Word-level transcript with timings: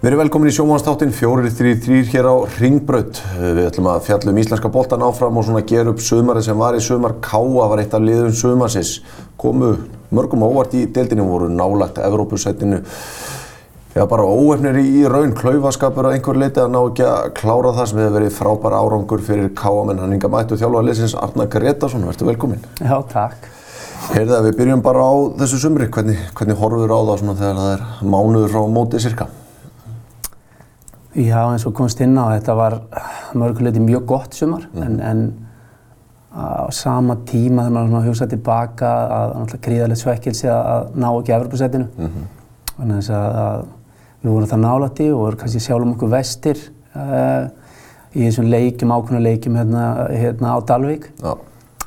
Við 0.00 0.08
erum 0.08 0.20
velkomin 0.22 0.48
í 0.48 0.52
sjómanstáttin 0.56 1.10
4-3-3 1.12 1.96
hér 2.08 2.24
á 2.24 2.34
Ringbraut. 2.56 3.18
Við 3.36 3.66
ætlum 3.66 3.90
að 3.92 4.06
fjalla 4.06 4.32
um 4.32 4.38
íslenska 4.40 4.70
boltan 4.72 5.04
áfram 5.04 5.36
og 5.36 5.44
svona 5.44 5.60
gera 5.68 5.92
upp 5.92 6.00
sömari 6.00 6.40
sem 6.46 6.56
var 6.56 6.78
í 6.78 6.80
sömar. 6.80 7.18
Káa 7.20 7.66
var 7.68 7.82
eitt 7.82 7.92
af 7.92 8.00
liðum 8.00 8.32
sömarsins. 8.32 8.94
Komu 9.36 9.74
mörgum 10.08 10.46
óvart 10.48 10.72
í 10.72 10.86
deildinu, 10.88 11.28
voru 11.28 11.50
nálagt 11.52 12.00
Evrópusætinu. 12.00 12.80
Já, 13.90 14.04
bara 14.06 14.22
óefnir 14.22 14.76
í 14.78 15.00
raun, 15.10 15.32
klaufaskapur 15.34 16.06
að 16.06 16.12
einhver 16.14 16.36
leiti 16.38 16.60
að 16.62 16.68
ná 16.70 16.78
ekki 16.78 17.02
að 17.08 17.24
klára 17.40 17.72
það 17.74 17.88
sem 17.90 17.98
hefur 17.98 18.12
verið 18.14 18.36
frábæra 18.36 18.82
árangur 18.84 19.24
fyrir 19.26 19.48
Káa, 19.58 19.80
menn 19.88 19.98
hann 19.98 20.12
inga 20.14 20.30
mættu 20.30 20.58
þjálfa 20.60 20.82
liðsins 20.86 21.16
Arna 21.18 21.48
Gretarsson. 21.50 22.04
Verður 22.06 22.30
velkomin. 22.30 22.62
Já, 22.78 22.94
takk. 23.10 23.48
Heyrðu 24.12 24.30
það, 24.30 24.46
við 24.46 24.54
byrjum 24.60 24.84
bara 24.84 25.02
á 25.02 25.12
þessu 25.42 25.58
sömri. 25.64 25.88
Hvernig, 25.90 26.22
hvernig 26.38 26.62
horfur 26.62 26.94
á 26.94 27.00
það 27.00 27.18
svona 27.24 27.34
þegar 27.40 27.58
það 27.58 27.72
er 27.72 27.82
mánuður 28.14 28.54
frá 28.54 28.70
mótið 28.76 29.04
cirka? 29.08 29.26
Já, 31.18 31.40
eins 31.50 31.66
og 31.66 31.74
komst 31.74 32.04
inn 32.06 32.14
á 32.14 32.30
þetta 32.30 32.54
var 32.54 32.78
mörguleiti 33.34 33.82
mjög 33.82 34.06
gott 34.06 34.38
sumar 34.38 34.68
mm. 34.70 34.86
en, 34.86 35.00
en 35.02 35.24
á 36.30 36.70
sama 36.70 37.18
tíma 37.26 37.66
þegar 37.66 37.90
maður 37.90 38.08
hugsaði 38.12 38.36
tilbaka 38.36 38.90
að 39.16 39.56
gríðarlega 39.66 39.98
svekkilsi 39.98 40.46
að 40.54 40.94
ná 40.94 41.08
ekki 41.10 41.34
Evropasettinu 41.34 41.88
mm 41.90 42.06
-hmm. 42.06 42.28
þannig 42.76 43.10
að, 43.18 43.38
að 43.42 43.68
við 44.22 44.32
vorum 44.34 44.50
það 44.50 44.64
nálætti 44.64 45.10
og 45.12 45.22
vorum 45.24 45.42
kannski 45.42 45.62
sjálfum 45.64 45.94
okkur 45.94 46.12
vestir 46.14 46.64
uh, 46.94 47.46
í 48.14 48.26
þessum 48.26 48.50
leikjum, 48.50 48.94
ákveðna 48.96 49.22
leikjum 49.28 49.60
hérna, 49.60 49.84
hérna 50.10 50.56
á 50.56 50.58
Dalvík 50.66 51.06
ja. 51.22 51.36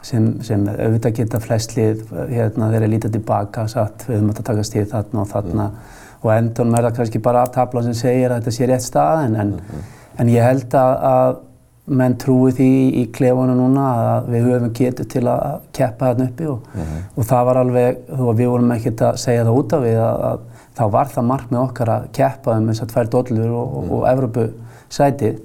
sem, 0.02 0.30
sem 0.46 0.64
auðvitað 0.72 1.18
geta 1.20 1.42
flestlið 1.44 2.06
hérna 2.32 2.72
ég 2.76 2.88
lítið 2.96 3.18
tilbaka 3.18 3.68
satt 3.72 4.08
við 4.08 4.20
höfum 4.20 4.32
átt 4.32 4.42
að 4.44 4.50
taka 4.54 4.66
stíð 4.70 4.90
þarna 4.96 5.26
og 5.26 5.30
þarna. 5.34 5.68
Mm 5.74 6.02
og 6.24 6.32
endunum 6.32 6.78
er 6.78 6.88
það 6.88 7.00
kannski 7.00 7.20
bara 7.24 7.48
tabla 7.52 7.84
sem 7.84 7.96
segir 7.98 8.32
að 8.32 8.40
þetta 8.42 8.56
sé 8.56 8.68
rétt 8.70 8.86
stað 8.86 9.26
en, 9.28 9.42
en, 9.44 9.58
mm 9.60 9.92
en 10.22 10.30
ég 10.30 10.46
held 10.46 10.76
að, 10.78 10.92
að 11.10 11.96
menn 11.98 12.14
trúi 12.22 12.52
því 12.54 12.68
í 13.00 13.04
klefunum 13.16 13.58
núna 13.58 13.86
að 13.92 14.28
við 14.30 14.44
höfum 14.46 14.74
getur 14.78 15.08
til 15.10 15.24
að 15.26 15.64
keppa 15.74 16.12
þarna 16.12 16.28
uppi 16.30 16.50
og, 16.52 16.68
mm 16.78 17.00
og 17.18 17.28
það 17.32 17.48
var 17.48 17.60
alveg, 17.64 18.04
að 18.14 18.30
við 18.38 18.52
vorum 18.52 18.76
ekkert 18.76 19.02
að 19.08 19.18
segja 19.24 19.48
það 19.48 19.58
út 19.62 19.74
af 19.74 19.82
við 19.88 19.98
að, 20.04 20.22
að 20.28 20.53
þá 20.78 20.86
var 20.92 21.12
það 21.14 21.28
markmið 21.32 21.60
okkar 21.64 21.92
að 21.96 22.08
keppa 22.18 22.58
um 22.58 22.70
þess 22.72 22.86
að 22.86 22.94
tvær 22.94 23.12
dollur 23.16 23.50
og, 23.50 23.68
mm 23.68 23.84
-hmm. 23.84 23.92
og 23.98 24.08
Evrópu 24.14 24.48
sætið, 24.90 25.42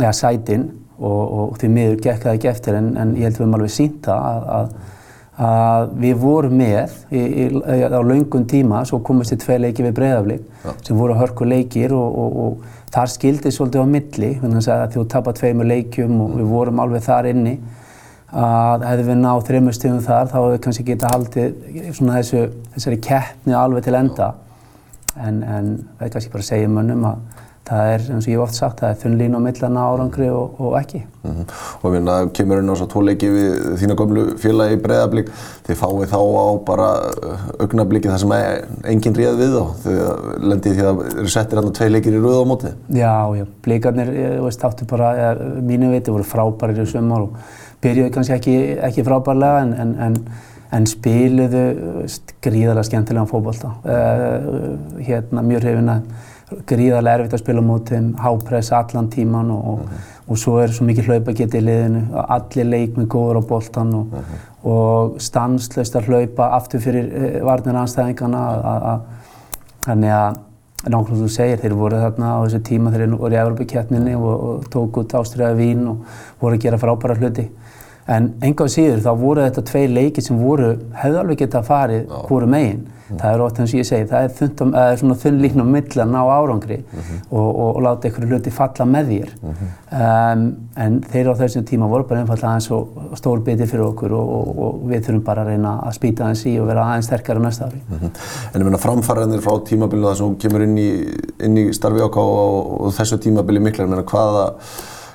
eða 0.00 0.12
sætin 0.12 0.70
og 0.98 1.56
því 1.58 1.68
miður 1.68 1.96
gekk 2.02 2.22
það 2.22 2.34
ekki 2.34 2.48
eftir 2.48 2.74
en, 2.78 2.96
en 2.96 3.16
ég 3.16 3.26
held 3.26 3.34
að 3.34 3.38
við 3.38 3.44
höfum 3.44 3.54
alveg 3.54 3.70
sínt 3.70 4.04
það 4.06 4.26
að, 4.30 4.44
að 4.58 4.68
að 5.34 5.94
við 5.98 6.18
vorum 6.22 6.52
með 6.60 6.92
í, 7.10 7.20
í, 7.42 7.46
á 7.90 7.98
laungun 8.06 8.46
tíma, 8.46 8.84
svo 8.86 9.00
komast 9.02 9.32
þið 9.32 9.40
tvei 9.42 9.56
leiki 9.64 9.86
við 9.86 9.96
breyðaflik 9.96 10.44
ja. 10.62 10.74
sem 10.86 10.98
voru 10.98 11.16
hörku 11.18 11.48
leikir 11.48 11.94
og, 11.96 12.18
og, 12.22 12.36
og 12.44 12.92
þar 12.94 13.10
skildi 13.10 13.50
svolítið 13.54 13.82
á 13.82 13.86
milli, 13.90 14.30
þannig 14.42 14.68
að 14.70 14.84
þú 14.94 15.06
tapar 15.10 15.34
tveimur 15.34 15.66
leikjum 15.66 16.14
og 16.20 16.28
mm. 16.28 16.36
við 16.38 16.52
vorum 16.54 16.84
alveg 16.84 17.02
þar 17.08 17.30
inni 17.32 17.56
að 18.34 18.86
hefðu 18.86 19.08
við 19.08 19.20
náð 19.24 19.42
þreymur 19.48 19.76
stíðum 19.78 20.06
þar 20.06 20.30
þá 20.30 20.36
hefðu 20.38 20.54
við 20.54 20.62
kannski 20.66 20.86
geta 20.86 21.10
haldið 21.10 21.58
svona 21.98 22.16
þessu, 22.20 22.46
þessari 22.76 23.02
keppni 23.08 23.58
alveg 23.58 23.86
til 23.88 23.98
enda 23.98 24.30
en, 25.16 25.42
en 25.42 25.74
það 25.98 26.06
er 26.06 26.14
kannski 26.14 26.32
bara 26.32 26.44
að 26.44 26.52
segja 26.52 26.70
mönnum 26.70 27.08
að 27.10 27.42
það 27.64 27.90
er, 27.94 28.02
eins 28.12 28.26
og 28.26 28.28
ég 28.28 28.36
hef 28.36 28.44
oft 28.44 28.58
sagt, 28.58 28.80
það 28.82 28.90
er 28.90 28.98
þunn 29.00 29.14
lín 29.20 29.36
á 29.36 29.40
millan 29.40 29.78
árangri 29.80 30.26
og, 30.28 30.58
og 30.60 30.74
ekki. 30.76 31.00
Mm 31.24 31.30
-hmm. 31.30 31.54
Og 31.80 31.86
ég 31.88 31.94
finna 31.96 32.16
að 32.20 32.32
kemur 32.36 32.60
inn 32.60 32.72
á 32.72 32.74
svo 32.76 32.86
tvo 32.92 33.00
leiki 33.00 33.30
við 33.32 33.54
þína 33.80 33.96
gömlu 33.96 34.24
félagi 34.42 34.76
breiðablík, 34.84 35.30
þið 35.66 35.80
fáið 35.80 36.12
þá 36.12 36.20
á 36.20 36.46
bara 36.66 36.88
augnablíki 37.58 38.08
þar 38.12 38.20
sem 38.20 38.32
enginn 38.92 39.16
réð 39.16 39.40
við 39.40 39.56
þá, 39.56 39.64
þið 39.84 39.98
lendið 40.50 40.76
því 40.76 40.84
að 40.90 41.04
eru 41.18 41.28
settir 41.28 41.58
hérna 41.58 41.72
tvei 41.72 41.88
leikir 41.88 42.12
í 42.12 42.20
rauð 42.20 42.40
á 42.44 42.50
mótið. 42.52 42.72
Já, 42.88 43.16
já, 43.38 43.44
blíkarnir, 43.64 44.12
ég 44.12 44.40
veist, 44.44 44.64
áttu 44.64 44.84
bara, 44.84 45.16
ja, 45.16 45.34
mínu 45.60 45.90
viti, 45.90 46.10
voru 46.10 46.24
frábærir 46.24 46.84
í 46.84 46.86
sömmar 46.86 47.28
og 47.28 47.36
byrjuði 47.80 48.10
kannski 48.12 48.34
ekki, 48.36 48.56
ekki 48.82 49.04
frábærlega 49.04 49.62
en, 49.62 49.72
en, 49.80 49.96
en 50.74 50.86
spiluðu 50.90 51.64
gríðarlega 52.42 52.88
skemmtilega 52.88 53.30
fókbalta. 53.30 53.74
Uh, 53.84 55.02
hérna, 55.06 55.44
mjög 55.46 55.68
hrifina 55.68 56.00
gríðarlega 56.68 57.18
erfitt 57.18 57.36
að 57.36 57.42
spila 57.42 57.78
þeim, 57.88 58.08
hápress 58.20 58.72
allan 58.72 59.10
tíman 59.10 59.50
og, 59.50 59.64
og, 59.64 59.78
uh 59.80 59.90
-huh. 59.90 60.10
og 60.28 60.38
svo 60.38 60.58
er 60.60 60.72
svo 60.72 60.84
mikið 60.86 61.06
hlaupa 61.08 61.32
getið 61.32 61.60
í 61.60 61.64
liðinu, 61.64 62.02
allir 62.28 62.66
leikmið 62.66 63.08
góður 63.08 63.40
á 63.40 63.42
boltan 63.48 63.94
og, 63.94 64.06
uh 64.06 64.18
-huh. 64.18 64.68
og 64.70 65.20
stanslöst 65.20 65.96
að 65.96 66.08
hlaupa 66.08 66.50
aftur 66.56 66.80
fyrir 66.80 67.12
eh, 67.12 67.42
varnir 67.44 67.74
anstæðingarna 67.74 69.00
þannig 69.86 70.10
að 70.10 70.36
nákvæmlega 70.84 71.24
þú 71.24 71.28
segir, 71.28 71.58
þeir 71.58 71.74
voru 71.74 71.96
þarna 71.96 72.26
á 72.36 72.38
þessu 72.44 72.60
tíma 72.62 72.90
þegar 72.90 73.06
þeir 73.06 73.18
voru 73.18 73.34
í 73.34 73.38
Evropakeppninni 73.38 74.14
og 74.14 74.64
tók 74.70 74.98
út 74.98 75.14
Ástriða 75.14 75.54
Vín 75.56 75.88
og 75.88 75.96
voru 76.40 76.54
að 76.54 76.60
gera 76.60 76.78
frábæra 76.78 77.16
hluti 77.16 77.48
en 78.06 78.32
enga 78.44 78.66
á 78.66 78.68
síður 78.68 79.04
þá 79.04 79.12
voru 79.20 79.44
þetta 79.46 79.62
tvei 79.70 79.86
leiki 79.88 80.24
sem 80.24 80.38
voru, 80.38 80.74
hefðu 80.92 81.18
alveg 81.22 81.38
getað 81.38 81.60
að 81.60 81.70
farið 81.70 82.12
hverju 82.28 82.50
meginn 82.56 82.84
Mm. 83.04 83.18
Það 83.20 83.34
er 83.34 83.42
ótt 83.44 83.58
eins 83.60 83.72
og 83.74 83.78
ég 83.78 83.84
segi, 83.84 84.04
það 84.08 84.22
er, 84.24 84.30
þundum, 84.38 84.70
er 84.80 84.94
svona 84.96 85.14
þunn 85.20 85.40
líkn 85.42 85.60
á 85.60 85.66
milli 85.68 86.00
að 86.00 86.12
ná 86.14 86.20
árangri 86.22 86.78
mm 86.80 87.00
-hmm. 87.00 87.18
og, 87.30 87.48
og, 87.48 87.76
og 87.76 87.82
láta 87.84 88.08
einhverju 88.08 88.28
hluti 88.30 88.52
falla 88.54 88.86
með 88.88 89.10
þér. 89.12 89.34
Mm 89.42 89.50
-hmm. 89.50 89.74
um, 89.98 90.44
en 90.84 90.96
þeir 91.12 91.28
á 91.28 91.34
þessum 91.40 91.66
tíma 91.68 91.88
voru 91.88 92.06
bara 92.08 92.20
einfallega 92.20 92.48
aðeins 92.48 92.70
og 92.70 93.18
stór 93.20 93.42
biti 93.44 93.66
fyrir 93.66 93.84
okkur 93.84 94.12
og, 94.12 94.58
og 94.58 94.80
við 94.88 95.04
þurfum 95.04 95.24
bara 95.24 95.42
að 95.42 95.48
reyna 95.52 95.74
að 95.84 95.92
spýta 95.98 96.24
aðeins 96.24 96.46
í 96.46 96.54
og 96.60 96.66
vera 96.66 96.86
aðeins 96.86 97.06
sterkara 97.06 97.40
næsta 97.40 97.66
ári. 97.66 97.82
-hmm. 97.90 98.10
En 98.54 98.60
ég 98.60 98.64
meina 98.64 98.78
framfæraðinir 98.78 99.44
frá 99.44 99.60
tímabilinu 99.64 100.08
það 100.08 100.16
sem 100.16 100.36
kemur 100.36 100.62
inn 100.62 100.78
í, 100.78 100.90
inn 101.40 101.56
í 101.58 101.72
starfi 101.72 102.00
áká 102.00 102.20
og 102.20 102.92
þessu 102.92 103.18
tímabili 103.18 103.60
mikla, 103.60 103.84
ég 103.84 103.90
meina 103.90 104.02
hvaða 104.02 104.54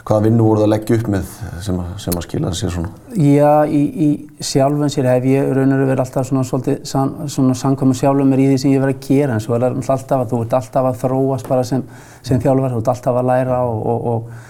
hvaða 0.10 0.26
vinnu 0.26 0.46
voruð 0.46 0.66
að 0.66 0.72
leggja 0.74 0.98
upp 0.98 1.10
með 1.14 1.34
sem 1.62 1.80
að, 1.80 1.90
sem 2.02 2.16
að 2.18 2.24
skila 2.26 2.52
sér 2.58 2.72
svona? 2.74 2.90
Já, 3.22 3.52
í, 3.70 3.82
í 4.06 4.44
sjálfum 4.44 4.90
sér 4.90 5.10
hef 5.12 5.28
ég 5.30 5.50
raun 5.54 5.76
og 5.76 5.84
verið 5.84 6.02
alltaf 6.04 6.26
svona 6.26 6.46
svolítið 6.50 6.80
san, 6.90 7.12
svona 7.30 7.58
samkvæmum 7.60 7.98
sjálfum 7.98 8.32
mér 8.34 8.42
í 8.42 8.48
því 8.50 8.62
sem 8.64 8.74
ég 8.74 8.82
verið 8.82 8.98
að 8.98 9.10
gera 9.10 9.36
en 9.36 9.44
svo 9.44 9.58
er 9.58 9.66
það 9.68 9.92
alltaf 9.96 10.24
að 10.24 10.32
þú 10.32 10.40
ert 10.46 10.56
alltaf 10.60 10.88
að 10.90 10.98
þróast 11.04 11.52
bara 11.52 11.68
sem, 11.70 11.84
sem 12.26 12.42
þjálfur, 12.42 12.74
þú 12.74 12.82
ert 12.82 12.92
alltaf 12.96 13.20
að 13.22 13.30
læra 13.30 13.60
og, 13.70 13.84
og, 13.94 14.08
og, 14.14 14.48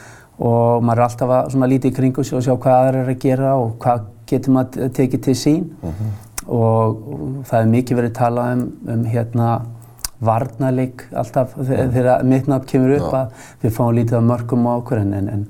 og 0.50 0.88
maður 0.88 1.02
er 1.02 1.08
alltaf 1.10 1.34
að 1.40 1.52
svona 1.56 1.72
lítið 1.74 1.92
í 1.92 1.98
kringu 1.98 2.24
og 2.24 2.46
sjá 2.48 2.54
hvað 2.56 2.78
aðra 2.78 3.04
er 3.04 3.12
að 3.16 3.20
gera 3.26 3.58
og 3.60 3.76
hvað 3.84 4.08
getur 4.32 4.56
maður 4.56 4.94
tekið 4.96 5.26
til 5.28 5.36
sín 5.36 5.68
mhm. 5.82 6.00
-huh. 6.00 6.16
og 6.56 7.44
það 7.50 7.60
er 7.60 7.74
mikið 7.76 8.02
verið 8.02 8.16
talað 8.22 8.54
um, 8.54 8.66
um 8.96 9.06
hérna 9.06 9.50
varnarleik 10.20 11.06
alltaf 11.16 11.54
þegar 11.56 12.26
mittnátt 12.28 12.68
kemur 12.68 12.98
upp 12.98 13.14
Já. 13.14 13.22
að 13.22 13.46
við 13.64 13.76
fáum 13.78 13.94
lítið 13.96 14.18
af 14.20 14.26
mörgum 14.28 14.68
á 14.68 14.74
okkur 14.74 15.00
en, 15.04 15.14
en, 15.14 15.46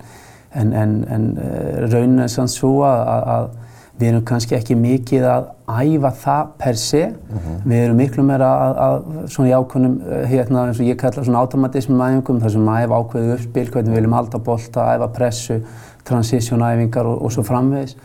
en, 0.54 0.94
en 1.10 1.26
eh, 1.42 1.88
raunin 1.90 2.22
er 2.26 2.30
sann 2.30 2.52
svo 2.52 2.76
að, 2.86 3.02
að 3.34 3.50
við 4.00 4.12
erum 4.14 4.24
kannski 4.30 4.56
ekki 4.56 4.78
mikið 4.80 5.26
að 5.28 5.50
æfa 5.68 6.12
það 6.22 6.54
per 6.62 6.78
se. 6.80 7.02
Mm 7.10 7.40
-hmm. 7.40 7.58
Við 7.66 7.82
erum 7.84 7.98
miklu 8.00 8.24
meira 8.24 8.52
að, 8.68 8.78
að 8.86 9.28
svona 9.34 9.50
í 9.50 9.58
ákveðnum, 9.58 9.98
eh, 10.12 10.24
hérna 10.30 10.68
eins 10.68 10.80
og 10.80 10.86
ég 10.86 10.98
kalla 10.98 11.24
svona 11.24 11.42
automatismum 11.44 12.06
æfingum, 12.06 12.40
þar 12.40 12.52
sem 12.52 12.70
æfa 12.70 13.02
ákveðu 13.02 13.34
uppspil, 13.34 13.68
hvernig 13.72 13.92
við 13.92 14.00
viljum 14.00 14.14
halda 14.14 14.40
bólta, 14.40 14.88
æfa 14.96 15.08
pressu, 15.14 15.62
transition 16.06 16.62
æfingar 16.62 17.06
og, 17.06 17.22
og 17.22 17.32
svo 17.32 17.44
framvegis. 17.44 17.96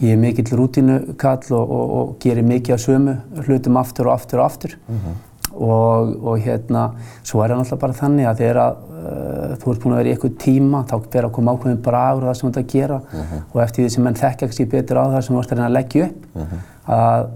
Ég 0.00 0.12
er 0.12 0.16
mikill 0.16 0.56
rútínu-kall 0.56 1.52
og, 1.52 1.70
og, 1.70 1.90
og 1.96 2.16
gerir 2.20 2.44
mikið 2.44 2.74
af 2.74 2.80
sömu 2.80 3.16
hlutum 3.46 3.76
aftur 3.76 4.06
og 4.06 4.12
aftur 4.12 4.38
og 4.38 4.44
aftur. 4.44 4.76
Mm 4.88 4.96
-hmm 4.96 5.35
og, 5.56 6.12
og 6.22 6.42
hérna, 6.44 6.90
svo 7.24 7.42
er 7.42 7.52
það 7.52 7.60
náttúrulega 7.62 7.82
bara 7.82 7.96
þannig 7.96 8.28
að 8.28 8.42
þegar 8.42 8.60
uh, 8.60 9.56
þú 9.60 9.72
ert 9.72 9.82
búin 9.82 9.94
að 9.94 10.00
vera 10.00 10.10
í 10.10 10.14
eitthvað 10.14 10.36
tíma 10.42 10.82
þá 10.90 10.94
fer 11.14 11.28
að 11.28 11.34
koma 11.36 11.56
ákveðin 11.56 11.82
bragur 11.86 12.28
það 12.28 12.38
sem 12.38 12.46
þú 12.46 12.52
ert 12.52 12.60
að 12.62 12.72
gera 12.74 13.00
uh 13.00 13.16
mhm. 13.16 13.26
-huh. 13.32 13.42
og 13.52 13.62
eftir 13.64 13.84
því 13.84 13.90
sem 13.94 14.04
menn 14.04 14.20
þekkja 14.22 14.48
ekki 14.48 14.70
betur 14.76 15.00
á 15.00 15.04
það 15.14 15.20
sem 15.20 15.36
þú 15.36 15.42
ert 15.42 15.52
að 15.52 15.56
reyna 15.56 15.68
að 15.68 15.76
leggja 15.78 16.06
upp 16.06 16.18
uh 16.34 16.42
mhm. 16.42 16.48
-huh. 16.50 16.98
að 16.98 17.28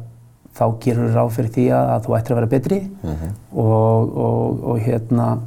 þá 0.60 0.64
gerur 0.80 1.08
þú 1.08 1.14
ráð 1.14 1.30
fyrir 1.36 1.50
því 1.50 1.66
að, 1.70 1.84
að 1.94 2.02
þú 2.04 2.16
ættir 2.18 2.32
að 2.32 2.40
vera 2.40 2.54
betri 2.54 2.80
-huh. 2.80 3.10
Mhm. 3.10 3.28
og, 3.54 4.16
og, 4.16 4.64
og 4.64 4.78
hérna 4.78 5.38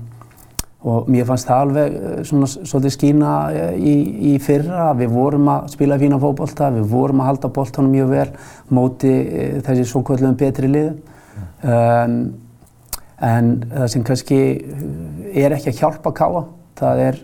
og 0.83 1.07
mér 1.07 1.25
fannst 1.25 1.47
það 1.47 1.61
alveg 1.61 1.93
uh, 1.93 2.23
svona 2.23 2.47
svolítið 2.47 2.91
skýna 2.91 3.31
uh, 3.51 3.73
í, 3.77 3.95
í 4.33 4.39
fyrra 4.39 4.89
að 4.89 4.97
við 4.97 5.09
vorum 5.09 5.47
að 5.47 5.67
spila 5.67 5.97
fína 5.97 6.19
fókbólta, 6.19 6.71
við 6.71 6.89
vorum 6.91 7.21
að 7.21 7.25
halda 7.25 7.47
bóltanum 7.47 7.91
mjög 7.91 8.09
vel 8.09 8.29
móti 8.69 9.13
þessi 9.63 9.85
svo 9.85 10.01
kvöldlegum 10.03 10.35
betri 10.35 10.67
liðum 10.67 10.97
um, 11.63 12.33
en 13.21 13.53
það 13.69 13.87
sem 13.93 14.03
kannski 14.07 14.39
er 15.33 15.55
ekki 15.55 15.71
að 15.71 15.79
hjálpa 15.81 16.11
að 16.11 16.17
káa, 16.17 16.43
það 16.79 17.03
er 17.07 17.21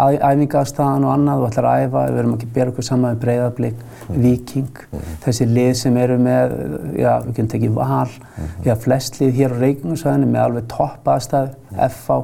æfingarstaðan 0.00 1.04
og 1.04 1.12
annað, 1.12 1.40
þú 1.40 1.46
ætlar 1.48 1.68
að 1.68 1.82
æfa, 1.84 2.02
við 2.08 2.18
verum 2.18 2.34
ekki 2.36 2.46
að 2.48 2.52
bera 2.56 2.72
okkur 2.72 2.86
saman 2.86 3.06
með 3.10 3.22
breyðarblik, 3.24 3.80
mm. 3.80 4.20
viking, 4.24 4.82
mm. 4.86 5.08
þessi 5.24 5.46
lið 5.50 5.72
sem 5.80 5.98
eru 6.00 6.18
með, 6.22 6.54
já, 6.96 7.10
við 7.24 7.32
getum 7.34 7.50
tekið 7.54 7.74
val, 7.76 8.14
mm. 8.14 8.54
já, 8.64 8.74
flest 8.84 9.18
lið 9.20 9.34
hér 9.36 9.56
á 9.56 9.60
Reykjavík 9.60 10.24
með 10.24 10.40
alveg 10.44 10.70
topp 10.72 11.10
aðstæðu, 11.14 11.52
FH, 11.88 12.18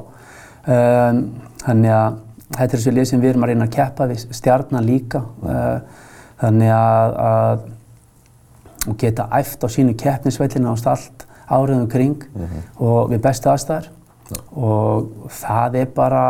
um, 0.77 1.23
þannig 1.67 1.97
að 1.99 2.19
þetta 2.47 2.67
er 2.67 2.75
þessi 2.77 2.97
lið 2.97 3.09
sem 3.11 3.25
við 3.25 3.33
erum 3.35 3.47
að 3.47 3.53
reyna 3.53 3.69
að 3.69 3.77
keppa 3.77 4.09
við, 4.13 4.27
stjarnar 4.41 4.87
líka, 4.87 5.25
uh, 5.45 6.03
þannig 6.41 6.75
að, 6.79 7.21
að 7.27 8.97
geta 9.03 9.29
æft 9.35 9.67
á 9.67 9.69
sínu 9.73 9.97
keppnisvellinu 9.99 10.73
ást 10.73 10.89
allt 10.91 11.26
áriðum 11.47 11.89
kring 11.91 12.27
og 12.83 13.13
við 13.13 13.23
bestu 13.29 13.53
aðstæðar 13.53 13.91
og 14.57 15.31
það 15.31 15.81
er 15.83 15.91
bara 15.95 16.27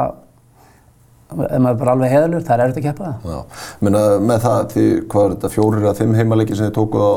ef 1.26 1.58
maður 1.58 1.72
er 1.72 1.78
bara 1.80 1.94
alveg 1.96 2.12
heðalur, 2.12 2.42
það 2.46 2.54
er 2.54 2.62
erfitt 2.64 2.78
að 2.78 2.84
keppa 2.86 3.06
það. 3.06 3.32
Já, 3.32 3.62
menna 3.82 4.02
með 4.22 4.44
það, 4.44 4.60
því 4.72 4.84
hvað 5.10 5.24
er 5.24 5.32
þetta, 5.34 5.50
fjórir 5.56 5.82
eða 5.82 5.94
fimm 5.98 6.14
heimaleiki 6.14 6.58
sem 6.58 6.68
þið 6.68 6.76
tóku 6.76 7.02
á, 7.02 7.14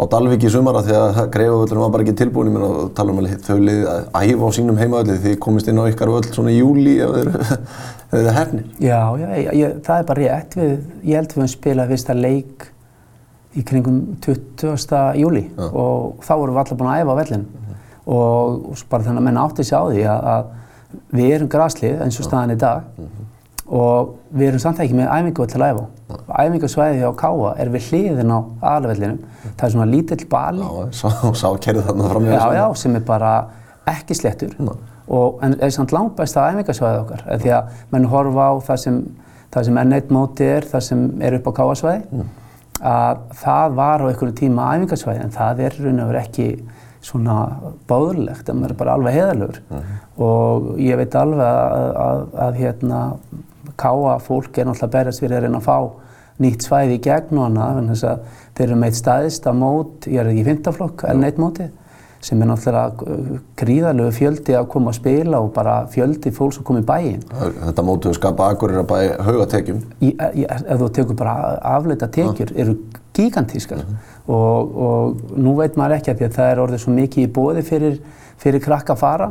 á 0.00 0.02
Dalvík 0.14 0.46
í 0.46 0.52
sumara 0.54 0.82
því 0.86 0.96
að 0.96 1.20
greifavöllunum 1.34 1.84
var 1.84 1.92
bara 1.94 2.06
ekki 2.06 2.16
tilbúin, 2.22 2.48
ég 2.48 2.56
menna 2.56 2.70
að 2.70 2.90
tala 2.96 3.12
um 3.12 3.20
að 3.20 3.34
þau 3.44 3.58
liði 3.60 3.84
að 3.92 4.08
æfa 4.24 4.48
á 4.48 4.56
sínum 4.56 4.80
heimavölli 4.80 5.18
því 5.20 5.36
komist 5.44 5.68
inn 5.68 5.82
á 5.84 5.90
ykkar 5.90 6.14
völl 6.14 6.24
svona 6.30 6.54
í 6.54 6.58
júli 6.62 6.96
ef 7.04 7.14
þeir 7.18 7.32
eru 8.22 8.34
hernir. 8.38 8.66
Já, 8.80 9.00
já, 9.20 9.28
ég, 9.60 9.78
það 9.84 9.96
er 9.98 10.08
bara 10.08 10.24
rétt, 10.24 10.56
við, 10.56 10.76
ég 11.04 11.20
held 11.20 11.36
við 11.36 11.44
að 11.44 11.54
spila 11.58 11.88
fyrsta 11.92 12.16
leik 12.16 12.70
í 13.54 13.64
kringum 13.66 14.00
20. 14.22 14.98
júli 15.18 15.44
já. 15.48 15.66
og 15.66 16.22
þá 16.22 16.32
vorum 16.36 16.54
við 16.54 16.62
allar 16.62 16.78
búin 16.78 16.90
að 16.90 17.00
æfa 17.00 17.16
vellin 17.20 17.46
-hmm. 17.46 17.80
og, 18.06 18.70
og 18.70 18.84
bara 18.90 19.02
þannig 19.02 19.22
að 19.22 19.28
menna 19.28 19.44
átti 19.44 19.64
sig 19.64 19.78
á 19.78 19.84
því 19.88 20.04
að, 20.06 20.28
að 20.34 20.44
við 21.10 21.34
erum 21.34 21.48
graslið 21.48 22.02
eins 22.04 22.20
og 22.20 22.28
staðan 22.28 22.54
í 22.54 22.58
dag 22.58 22.82
mm 22.96 23.04
-hmm. 23.04 23.26
og 23.80 24.14
við 24.30 24.48
erum 24.48 24.58
samt 24.58 24.80
ekki 24.80 24.94
með 24.94 25.10
æfingu 25.10 25.46
til 25.46 25.62
að 25.62 25.70
æfa 25.70 25.82
á. 25.82 26.00
Æfingasvæði 26.10 27.02
á 27.06 27.12
Káa 27.14 27.54
er 27.58 27.70
við 27.70 27.90
hliðin 27.90 28.32
á 28.34 28.38
aðalvellinum. 28.60 29.18
Það 29.56 29.66
er 29.66 29.72
svona 29.74 29.90
lítill 29.90 30.26
bali. 30.30 30.62
Já, 30.62 30.92
sá, 31.34 31.48
kerið 31.60 31.86
þarna 31.86 32.08
fram 32.08 32.26
í 32.26 32.30
þessu. 32.30 32.52
Já, 32.52 32.54
já, 32.54 32.74
sem 32.74 32.96
er 32.96 33.04
bara 33.06 33.32
ekki 33.90 34.14
slettur 34.14 34.54
og 35.10 35.40
en 35.42 35.56
er 35.58 35.72
samt 35.74 35.92
langt 35.92 36.14
besta 36.16 36.46
æfingasvæðið 36.50 37.00
okkar. 37.00 37.24
Því 37.42 37.54
að 37.56 37.70
mann 37.90 38.04
horfa 38.12 38.46
á 38.46 38.52
það 38.68 38.76
sem, 38.84 39.00
það 39.50 39.64
sem 39.64 39.80
N1 39.82 40.12
móti 40.14 40.46
er, 40.46 40.66
það 40.70 40.84
sem 40.86 41.00
er 41.20 41.38
upp 41.40 41.48
á 41.50 41.52
Káasvæði, 41.58 42.04
mm. 42.10 42.28
Að 42.80 43.24
það 43.42 43.74
var 43.76 44.04
á 44.04 44.08
einhverju 44.08 44.36
tíma 44.40 44.68
æfingasvæði 44.74 45.24
en 45.24 45.34
það 45.34 45.64
er 45.66 45.78
raun 45.80 46.00
og 46.00 46.10
verið 46.10 46.22
ekki 46.22 46.48
svona 47.00 47.36
báðurlegt, 47.88 48.46
það 48.46 48.64
er 48.68 48.76
bara 48.76 48.96
alveg 48.96 49.16
heðalögur 49.16 49.60
uh 49.70 49.76
-huh. 49.76 50.24
og 50.24 50.78
ég 50.78 50.96
veit 50.96 51.14
alveg 51.14 51.46
að, 51.46 51.96
að, 52.06 52.26
að 52.46 52.60
hérna 52.60 53.00
káa 53.76 54.18
fólk 54.20 54.58
er 54.58 54.66
náttúrulega 54.66 54.92
berjast 54.92 55.20
fyrir 55.20 55.36
að 55.36 55.42
reyna 55.42 55.58
að 55.58 55.68
fá 55.68 55.78
nýtt 56.40 56.64
svæði 56.64 56.96
í 56.96 57.02
gegn 57.04 57.38
og 57.38 57.46
annað 57.46 57.74
þannig 57.78 58.04
að 58.04 58.18
þeir 58.56 58.66
eru 58.68 58.76
meitt 58.80 58.96
staðist 58.96 59.46
að 59.46 59.60
mót, 59.60 60.06
ég 60.06 60.20
er 60.20 60.26
ekki 60.26 60.40
í 60.40 60.48
fintaflokk, 60.48 61.04
en 61.08 61.20
neitt 61.20 61.38
móti 61.38 61.68
sem 62.20 62.42
er 62.42 62.50
náttúrulega 62.50 63.40
gríðarlegu 63.56 64.12
fjöldi 64.12 64.56
að 64.58 64.68
koma 64.74 64.92
að 64.92 64.98
spila 64.98 65.40
og 65.40 65.52
bara 65.56 65.86
fjöldi 65.88 66.32
fólk 66.36 66.52
sem 66.52 66.64
kom 66.68 66.78
í 66.80 66.84
bæin. 66.84 67.22
Þetta 67.32 67.84
mótu 67.86 68.12
skapa 68.16 68.50
akkurir 68.52 68.82
að 68.82 68.88
bæ 68.92 68.98
haugatekjum? 69.24 69.82
Ef 70.04 70.80
þú 70.82 70.90
tekur 70.98 71.16
bara 71.16 71.56
afleita 71.76 72.10
tekjur, 72.12 72.52
eru 72.56 72.76
gigantískar. 73.16 73.78
Uh 73.78 73.84
-huh 73.88 74.20
og, 74.30 74.76
og 74.86 75.36
nú 75.38 75.54
veit 75.58 75.78
maður 75.78 75.98
ekki 75.98 76.12
að 76.12 76.20
því 76.20 76.26
að 76.28 76.36
það 76.36 76.50
er 76.50 76.62
orðið 76.64 76.82
svo 76.84 76.96
mikið 76.96 77.24
í 77.24 77.30
bóði 77.34 77.64
fyrir, 77.66 77.96
fyrir 78.40 78.64
krakka 78.64 78.94
að 78.94 79.02
fara 79.02 79.28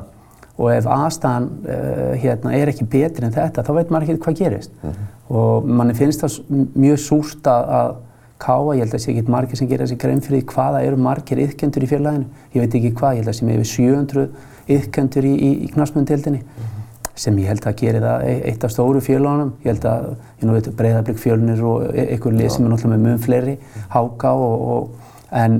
og 0.59 0.71
ef 0.74 0.89
aðstæðan 0.92 1.47
uh, 1.47 2.13
hérna, 2.19 2.53
er 2.57 2.71
ekki 2.74 2.88
betri 2.89 3.27
en 3.27 3.35
þetta 3.35 3.63
þá 3.63 3.71
veit 3.77 3.94
maður 3.94 4.09
ekki 4.09 4.24
hvað 4.25 4.39
gerist 4.42 4.74
mm 4.75 4.89
-hmm. 4.89 5.09
og 5.39 5.69
manni 5.80 5.95
finnst 5.95 6.25
það 6.25 6.39
mjög 6.75 7.01
súrt 7.06 7.47
að, 7.47 7.74
að 7.80 7.94
káa, 8.39 8.74
ég 8.75 8.83
held 8.86 8.94
að 8.94 8.97
það 8.97 9.06
sé 9.06 9.13
ekki 9.13 9.36
margir 9.36 9.59
sem 9.59 9.69
gera 9.69 9.86
þessi 9.86 10.00
grein 10.00 10.24
fyrir 10.25 10.45
hvaða 10.50 10.83
eru 10.88 11.00
margir 11.03 11.44
yðkendur 11.44 11.86
í 11.86 11.91
félaginu, 11.91 12.27
ég 12.56 12.65
veit 12.65 12.80
ekki 12.80 12.95
hvað, 12.95 13.18
ég 13.18 13.24
held 13.24 13.27
að 13.27 13.33
það 13.33 13.39
sé 13.39 13.47
með 13.50 13.59
yfir 13.59 13.71
700 13.75 14.27
yðkendur 14.75 15.27
í, 15.30 15.33
í, 15.36 15.50
í 15.65 15.71
knastmjöndildinni 15.75 16.44
mm 16.44 16.51
-hmm 16.59 16.80
sem 17.19 17.39
ég 17.41 17.50
held 17.51 17.65
að 17.68 17.81
gera 17.81 18.01
það 18.03 18.25
e- 18.30 18.39
eitt 18.51 18.63
af 18.63 18.74
stóru 18.74 19.01
fjölugunum. 19.03 19.51
Ég 19.63 19.74
held 19.74 19.88
að, 19.89 20.07
ég 20.39 20.47
nú 20.47 20.56
veit, 20.56 20.69
Breiðablík 20.80 21.19
fjölunir 21.19 21.63
og 21.68 21.89
e- 21.91 22.07
einhver 22.13 22.36
lið 22.36 22.53
sem 22.56 22.65
er 22.65 22.74
náttúrulega 22.74 22.95
með 22.95 23.06
mjög 23.07 23.21
fleiri, 23.25 23.56
Háka 23.95 24.33
og, 24.39 24.65
og, 24.74 25.13
en 25.35 25.59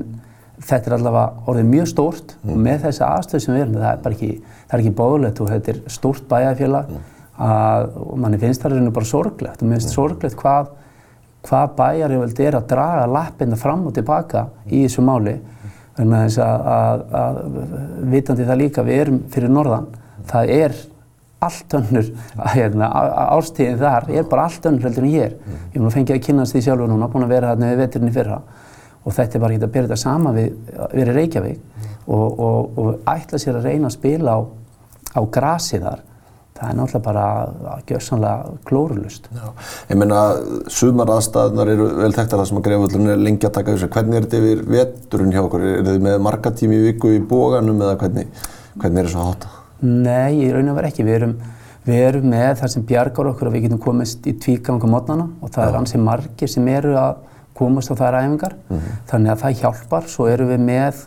þetta 0.60 0.90
er 0.90 0.96
allavega 0.96 1.48
orðið 1.50 1.70
mjög 1.74 1.88
stórt 1.92 2.34
mm. 2.36 2.52
og 2.52 2.60
með 2.66 2.82
þessi 2.86 3.04
aðstöð 3.06 3.44
sem 3.44 3.54
við 3.54 3.64
erum, 3.64 3.78
það 3.80 3.90
er 3.92 4.02
bara 4.04 4.16
ekki, 4.16 4.30
það 4.60 4.76
er 4.76 4.84
ekki 4.84 4.96
bóðulegt 5.00 5.40
og 5.40 5.52
þetta 5.54 5.72
er 5.72 5.80
stórt 5.94 6.26
bæjarfélag 6.30 6.90
mm. 6.90 7.06
að, 7.48 7.88
og 8.04 8.18
manni 8.24 8.40
finnst 8.42 8.64
það 8.64 8.76
og 8.80 8.92
bara 8.98 9.10
sorglegt 9.12 9.62
og 9.62 9.70
mér 9.70 9.80
finnst 9.80 9.90
mm. 9.90 9.96
sorglegt 9.96 10.36
hvað, 10.40 10.74
hvað 11.46 11.74
bæjarjöfald 11.78 12.44
er 12.44 12.58
að 12.58 12.68
draga 12.70 13.08
lappinna 13.08 13.58
fram 13.58 13.86
og 13.88 13.96
tilbaka 13.96 14.46
í 14.68 14.84
þessu 14.84 15.04
máli 15.04 15.38
þannig 15.96 16.16
að 16.16 16.24
þess 16.24 16.40
að, 16.44 16.70
að, 16.74 17.02
að 17.20 17.40
vitandi 18.14 18.46
það 18.48 18.60
líka, 18.60 18.86
við 18.86 19.02
erum 19.04 19.20
fyrir 19.32 19.52
norðan, 19.52 19.88
það 20.30 20.52
er 20.56 20.76
allt 21.40 21.76
önnur, 21.78 22.08
hérna, 22.54 22.88
ástíðin 23.36 23.80
þar 23.80 24.10
er 24.12 24.26
bara 24.28 24.46
allt 24.48 24.66
önnur 24.68 24.88
heldur 24.88 25.06
en 25.06 25.14
hér. 25.14 25.36
Mm. 25.40 25.62
Ég 25.72 25.78
mun 25.78 25.88
að 25.88 25.94
fengja 25.96 26.16
að 26.18 26.26
kynast 26.26 26.56
því 26.56 26.64
sjálfur 26.66 26.90
núna, 26.90 27.08
búin 27.12 27.24
að 27.24 27.32
vera 27.34 27.52
hérna 27.54 27.70
við 27.70 27.80
veturinn 27.80 28.10
í 28.10 28.16
fyrra 28.16 28.40
og 29.00 29.16
þetta 29.16 29.38
er 29.38 29.42
bara 29.42 29.56
ekki 29.56 29.64
að 29.64 29.72
byrja 29.74 29.88
þetta 29.88 30.00
sama 30.02 30.32
við, 30.36 30.50
við 30.92 31.02
erum 31.06 31.16
Reykjavík 31.16 31.62
og, 32.04 32.26
og, 32.28 32.78
og 32.82 33.08
ætla 33.08 33.40
sér 33.40 33.56
að 33.56 33.68
reyna 33.70 33.88
að 33.88 33.96
spila 33.96 34.36
á, 34.36 34.40
á 35.16 35.20
grasi 35.32 35.80
þar. 35.80 36.02
Það 36.60 36.70
er 36.70 36.76
náttúrulega 36.76 37.04
bara 37.06 37.76
gössanlega 37.88 38.50
klórulust. 38.68 39.28
Já, 39.32 39.46
ég 39.88 39.96
meina, 39.96 40.18
sumar 40.68 41.08
aðstæðunar 41.14 41.70
eru 41.72 41.86
vel 42.02 42.10
þekktar 42.12 42.42
það 42.42 42.48
sem 42.50 42.58
að 42.60 42.66
greiföldunum 42.66 43.12
er 43.14 43.22
lengi 43.24 43.48
að 43.48 43.54
taka 43.54 43.76
þessu. 43.76 43.88
Hvernig 43.94 44.18
er 44.18 44.26
þetta 44.26 44.40
yfir 44.42 44.60
veturinn 44.74 45.32
hjá 45.32 45.40
okkur? 45.40 45.64
Er 45.70 45.86
þið 45.86 46.04
með 46.04 46.18
marga 46.26 46.52
tími 46.60 46.76
í 46.76 46.82
viku 46.90 47.14
í 47.16 47.22
bóganum 47.30 47.80
eða 47.80 47.94
hvernig, 48.02 48.42
hvernig 48.76 49.00
er 49.00 49.08
þessu 49.08 49.22
að 49.22 49.30
hátta? 49.30 49.54
Nei, 49.80 50.34
í 50.36 50.50
raun 50.52 50.68
og 50.68 50.76
verið 50.76 50.92
ekki. 50.92 51.06
Við 51.08 51.16
erum, 51.16 51.34
við 51.86 52.04
erum 52.10 52.28
með 52.34 52.50
það 52.60 52.72
sem 52.74 52.84
bjargar 52.92 53.30
okkur 53.32 53.48
og 53.48 53.56
við 53.56 53.64
getum 53.64 53.80
komist 53.86 54.28
í 54.28 54.36
tvíganga 54.44 54.90
mótnana 54.92 55.30
og 55.40 55.54
það 55.54 55.64
ja. 55.64 55.70
er 55.70 55.78
ansið 55.80 56.04
margir 56.10 56.52
sem 56.52 56.68
eru 56.74 56.92
að 57.00 57.24
komast 57.56 57.92
á 57.92 57.96
þær 57.96 58.18
æfingar. 58.20 58.58
Mm 58.68 58.76
-hmm. 58.76 59.00
Þannig 59.08 59.32
að 59.32 59.42
það 59.46 59.58
hjálpar. 59.62 60.12
Svo 60.12 60.28
erum 60.28 60.52
við 60.52 60.60
með, 60.68 61.00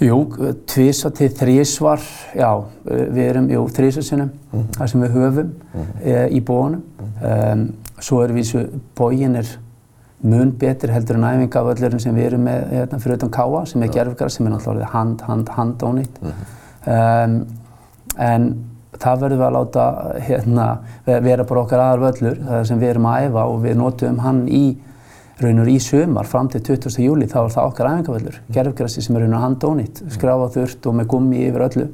jú, 0.00 0.18
tvísvar 0.66 1.12
til 1.16 1.28
þrísvar, 1.32 2.02
já, 2.36 2.50
við 2.84 3.22
erum, 3.24 3.50
jú, 3.50 3.66
þrísvarsinnum, 3.76 4.30
mm 4.30 4.58
-hmm. 4.60 4.78
það 4.78 4.86
sem 4.92 5.02
við 5.02 5.14
höfum 5.14 5.46
mm 5.46 5.82
-hmm. 5.82 6.06
e, 6.06 6.28
í 6.28 6.40
bónum. 6.40 6.82
Um, 7.22 7.72
svo 8.00 8.22
erum 8.22 8.36
við 8.36 8.44
þessu, 8.44 8.80
bógin 8.96 9.36
er 9.36 9.58
mun 10.22 10.52
betur 10.52 10.90
heldur 10.90 11.16
en 11.16 11.24
æfingavöllurinn 11.24 12.00
sem 12.00 12.14
við 12.14 12.26
erum 12.26 12.44
með 12.44 12.70
hérna, 12.70 12.98
fyrir 12.98 13.16
utan 13.16 13.30
káa 13.30 13.66
sem 13.66 13.82
er 13.82 13.88
gerfgar 13.88 14.30
sem 14.30 14.46
er 14.46 14.52
náttúrulega 14.52 14.90
hand, 14.92 15.20
hand, 15.20 15.48
hand 15.48 15.82
ónýtt. 15.82 16.22
Mm 16.22 16.28
-hmm. 16.30 17.24
Um, 17.24 17.46
en 18.18 18.56
það 18.92 19.20
verður 19.20 19.36
við 19.36 19.46
að 19.46 19.52
láta 19.52 19.84
hérna, 20.20 20.66
vera 21.04 21.44
bara 21.44 21.60
okkar 21.60 21.78
aðar 21.78 21.98
völlur, 21.98 22.38
það 22.48 22.64
sem 22.64 22.80
við 22.80 22.88
erum 22.88 23.06
að 23.06 23.26
æfa 23.26 23.44
og 23.44 23.62
við 23.62 23.76
notum 23.76 24.18
hann 24.18 24.48
í 24.48 24.76
raunur 25.42 25.68
í 25.68 25.76
sömar 25.82 26.26
fram 26.26 26.48
til 26.48 26.62
20. 26.64 26.96
júli 27.04 27.28
þá 27.28 27.38
er 27.44 27.54
það 27.56 27.70
okkar 27.70 27.90
æfingavöllur, 27.92 28.40
gerfgrassi 28.56 29.04
sem 29.04 29.16
er 29.16 29.26
raunur 29.26 29.44
handónýtt, 29.44 30.02
skráfa 30.14 30.50
þurrt 30.56 30.86
og 30.86 30.98
með 31.00 31.08
gummi 31.12 31.46
yfir 31.48 31.68
öllu 31.68 31.88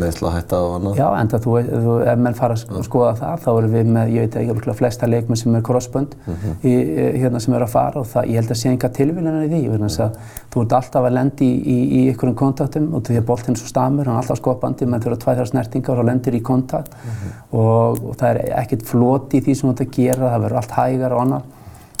meðsla 0.00 0.32
hætta 0.34 0.58
og 0.64 0.74
annað. 0.76 0.98
Já, 1.00 1.06
en 1.18 1.30
þú, 1.30 1.52
þú, 1.66 1.94
ef 2.10 2.20
menn 2.20 2.36
fara 2.36 2.56
að 2.56 2.82
skoða 2.86 3.12
það, 3.18 3.42
þá 3.44 3.48
erum 3.52 3.74
við 3.74 3.92
með, 3.96 4.10
ég 4.14 4.26
veit 4.26 4.36
ekki 4.40 4.74
flesta 4.76 5.08
leikmenn 5.08 5.40
sem 5.40 5.56
er 5.56 5.64
crossbund 5.66 6.16
mm 6.16 6.34
-hmm. 6.34 6.56
í, 6.68 6.74
hérna 7.22 7.40
sem 7.40 7.54
eru 7.54 7.64
að 7.64 7.72
fara 7.72 8.00
og 8.00 8.06
það, 8.10 8.28
ég 8.30 8.40
held 8.40 8.50
að 8.50 8.60
sé 8.60 8.70
enga 8.70 8.88
tilvílunar 8.98 9.46
í 9.46 9.48
því, 9.52 9.62
þannig 9.70 10.00
að 10.00 10.18
þú 10.52 10.64
ert 10.64 10.76
alltaf 10.78 11.08
að 11.08 11.16
lendi 11.18 11.46
í, 11.46 11.56
í, 11.76 11.78
í 11.98 12.02
einhverjum 12.10 12.36
kontaktum 12.36 12.94
og 12.94 13.02
því 13.02 13.16
að 13.16 13.26
boltinn 13.30 13.56
svo 13.56 13.66
stamur, 13.66 14.06
hann 14.06 14.16
er 14.16 14.22
alltaf 14.22 14.38
skopandi, 14.38 14.86
menn 14.86 15.00
þurfa 15.00 15.22
tvæðar 15.24 15.50
snertingar 15.52 15.98
og 15.98 16.04
lendir 16.04 16.34
í 16.34 16.42
kontakt 16.42 16.92
mm 16.92 17.10
-hmm. 17.10 17.58
og, 17.58 18.04
og 18.08 18.16
það 18.16 18.28
er 18.30 18.38
ekkert 18.60 18.82
flót 18.82 19.34
í 19.34 19.40
því 19.40 19.54
sem 19.54 19.68
þú 19.68 19.72
ert 19.72 19.80
að 19.80 19.96
gera, 19.96 20.30
það 20.30 20.42
verður 20.42 20.56
allt 20.56 20.70
hægar 20.70 21.12
og 21.12 21.20
annað, 21.20 21.42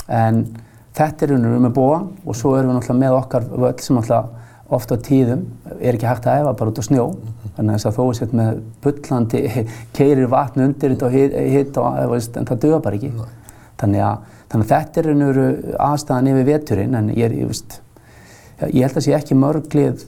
en 0.08 0.46
þetta 0.96 1.24
er 1.24 1.32
raun 1.32 1.46
og 1.46 1.54
raun 1.54 1.66
með 1.66 1.76
bóa 1.76 2.00
og 2.24 2.36
svo 2.36 2.56
erum 2.56 2.72
við 2.72 2.78
náttúrulega 2.78 3.02
með 3.02 3.16
okkar 3.20 3.48
völl 3.52 3.72
sem 3.84 3.98
náttúrulega 3.98 4.44
oft 4.76 4.90
á 4.90 4.96
tíðum 4.98 5.44
er 5.78 5.94
ekki 5.94 6.08
hægt 6.08 6.26
að 6.26 6.42
æfa 6.42 6.54
bara 6.58 6.72
út 6.72 6.80
á 6.82 6.84
snjó. 6.86 7.06
Þannig 7.56 7.76
að 7.86 7.96
þó 7.96 8.02
er 8.06 8.16
sett 8.18 8.32
með 8.36 8.62
bullandi 8.84 9.42
keirir 9.96 10.30
vatn 10.32 10.64
undir 10.66 10.94
þetta 10.94 11.06
og 11.06 11.16
hitt 11.54 12.40
en 12.40 12.48
það 12.48 12.62
döða 12.64 12.80
bara 12.84 12.98
ekki. 12.98 13.12
Þannig 13.80 14.04
að, 14.08 14.24
þannig 14.50 14.66
að 14.66 14.72
þetta 14.72 15.00
er 15.02 15.10
einhverju 15.12 15.76
aðstæðan 15.86 16.30
yfir 16.32 16.48
veturinn 16.50 16.98
en 16.98 17.10
ég, 17.12 17.36
ég, 17.36 17.50
veist, 17.50 17.78
ég 18.64 18.80
held 18.86 18.96
að 18.96 19.06
sé 19.06 19.14
ekki 19.16 19.38
mörglið 19.38 20.06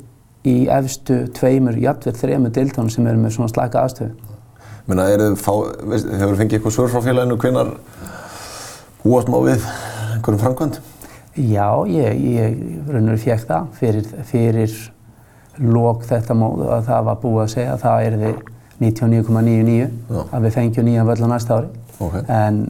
í 0.48 0.56
efstu 0.72 1.20
tveimur, 1.36 1.76
jafnveg 1.82 2.16
þrejum 2.16 2.48
deltónum 2.48 2.92
sem 2.92 3.06
eru 3.10 3.20
með 3.20 3.36
svona 3.36 3.52
slaka 3.52 3.84
aðstöðu. 3.84 4.34
Menna, 4.88 5.04
hefur 5.10 6.32
þið 6.32 6.38
fengið 6.40 6.58
eitthvað 6.58 6.74
svör 6.78 6.92
frá 6.94 7.02
félaginu 7.04 7.36
hvenar 7.42 7.74
húast 9.04 9.28
má 9.28 9.36
við 9.44 9.66
einhverjum 10.18 10.44
framkvæmd? 10.44 10.78
Já, 11.38 11.66
ég, 11.86 12.22
ég 12.34 12.86
raun 12.90 13.12
og 13.12 13.20
fekk 13.22 13.44
það 13.46 13.66
fyrir, 13.78 14.06
fyrir 14.26 14.78
lók 15.62 16.06
þetta 16.06 16.34
móð 16.38 16.64
að 16.66 16.86
það 16.88 17.04
var 17.08 17.20
búið 17.22 17.42
að 17.44 17.52
segja 17.54 17.74
að 17.74 17.84
það 17.84 18.06
er 18.06 18.16
því 18.18 18.32
99,99 18.78 19.86
að 20.30 20.44
við 20.46 20.54
fengjum 20.54 20.86
nýjan 20.86 21.08
völl 21.08 21.22
á 21.26 21.28
næsta 21.32 21.58
ári 21.58 21.70
okay. 21.98 22.22
en 22.30 22.60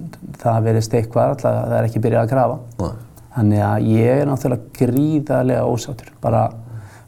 það 0.40 0.69
verðist 0.69 0.97
eitthvað 0.97 1.35
alltaf 1.35 1.50
að 1.50 1.67
það 1.67 1.78
er 1.78 1.88
ekki 1.88 2.02
byrjað 2.05 2.23
að 2.23 2.31
grafa 2.33 2.59
Nei. 2.78 2.93
þannig 3.35 3.64
að 3.67 3.88
ég 3.93 4.23
er 4.23 4.31
náttúrulega 4.31 4.78
gríðarlega 4.78 5.67
ósáttur 5.69 6.12
bara 6.23 6.45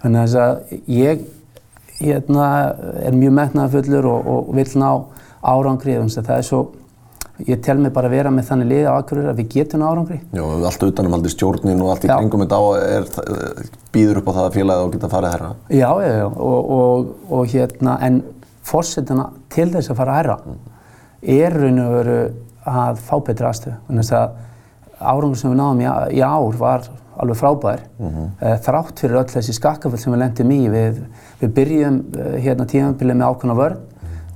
þannig 0.03 0.21
að 0.21 0.27
þess 0.27 0.43
að 0.45 0.75
ég 0.97 1.25
hérna, 2.01 2.51
er 3.05 3.17
mjög 3.17 3.37
metnaðafullur 3.41 4.11
og, 4.11 4.31
og 4.35 4.53
vil 4.57 4.69
ná 4.81 4.91
árangri 5.41 5.97
þannig 5.97 6.21
að 6.21 6.29
það 6.29 6.43
er 6.43 6.49
svo 6.51 6.63
ég 7.49 7.61
tel 7.65 7.79
mig 7.81 7.93
bara 7.95 8.11
að 8.11 8.17
vera 8.19 8.33
með 8.35 8.49
þannig 8.51 8.69
lið 8.71 8.89
á 8.91 8.93
Akureyri 8.97 9.31
að 9.31 9.41
við 9.41 9.49
getum 9.55 9.85
árangri. 9.87 10.19
Já, 10.37 10.43
allt 10.45 10.85
utanum 10.89 11.17
aldrei 11.17 11.33
stjórnin 11.35 11.81
og 11.85 11.93
allt 11.95 12.05
í 12.05 12.11
kringum 12.11 12.45
þetta 12.45 13.31
býður 13.95 14.21
upp 14.21 14.31
á 14.31 14.33
það 14.37 14.45
að 14.45 14.59
félagið 14.59 14.85
á 14.85 14.93
geta 14.95 15.13
farið 15.15 15.35
herra. 15.37 15.51
Já, 15.71 15.89
já, 16.05 16.13
já, 16.21 16.27
og, 16.29 16.71
og, 16.77 17.11
og 17.31 17.55
hérna, 17.55 17.97
en 18.07 18.23
fórsetuna 18.71 19.31
til 19.53 19.69
þess 19.73 19.93
að 19.93 20.01
fara 20.03 20.15
að 20.15 20.21
herra 20.21 20.39
er 21.41 21.59
raun 21.61 21.83
og 21.85 21.93
veru 21.99 22.21
að 22.71 23.03
fá 23.05 23.15
betri 23.27 23.49
aðstöðu. 23.49 23.77
Þannig 23.89 24.15
að 24.17 24.39
árangur 25.01 25.41
sem 25.41 25.53
við 25.53 25.61
náðum 25.61 25.83
í, 25.85 25.91
í 26.17 26.25
ár 26.25 26.59
var 26.61 26.89
alveg 27.21 27.37
frábær. 27.41 27.83
Eh, 28.01 28.57
Þrátt 28.65 29.01
fyrir 29.03 29.21
öll 29.21 29.29
þessi 29.29 29.55
skakkaföll 29.57 30.01
sem 30.01 30.13
við 30.15 30.23
lendum 30.23 30.53
í, 30.55 30.61
við, 30.73 31.01
við 31.41 31.55
byrjum 31.59 32.01
eh, 32.17 32.37
hérna 32.47 32.67
tímabilið 32.69 33.19
með 33.21 33.33
ákveðna 33.35 33.57
vörn 33.59 33.81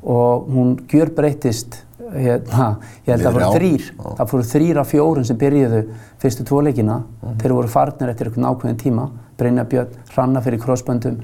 og 0.05 0.49
hún 0.53 0.75
gjör 0.91 1.15
breytist 1.17 1.79
hérna, 2.15 2.69
ég 3.07 3.15
held 3.15 3.29
að 3.29 3.39
það 3.41 3.57
þrýr, 3.59 3.89
það 4.05 4.31
fóru 4.31 4.47
þrýr 4.51 4.81
af 4.81 4.93
fjórum 4.93 5.27
sem 5.29 5.39
byrjuðu 5.41 5.81
fyrstu 6.23 6.47
tvo 6.49 6.61
leikina, 6.65 7.01
þeir 7.43 7.57
voru 7.57 7.73
farnir 7.73 8.13
eftir 8.13 8.31
einhvern 8.31 8.51
ákveðin 8.51 8.81
tíma, 8.81 9.09
Brynja 9.39 9.65
Björn, 9.69 9.99
Hranna 10.15 10.43
fyrir 10.45 10.63
krossböndum 10.63 11.19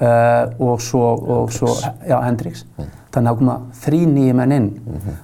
uh, 0.00 0.52
og 0.60 0.82
svo, 0.82 1.04
og 1.36 1.52
svo 1.54 1.72
já, 2.04 2.18
Hendriks. 2.24 2.64
Þannig 3.14 3.30
að 3.30 3.38
koma 3.40 3.54
þrý 3.84 4.00
nýjum 4.10 4.40
menn 4.42 4.52
inn. 4.56 4.68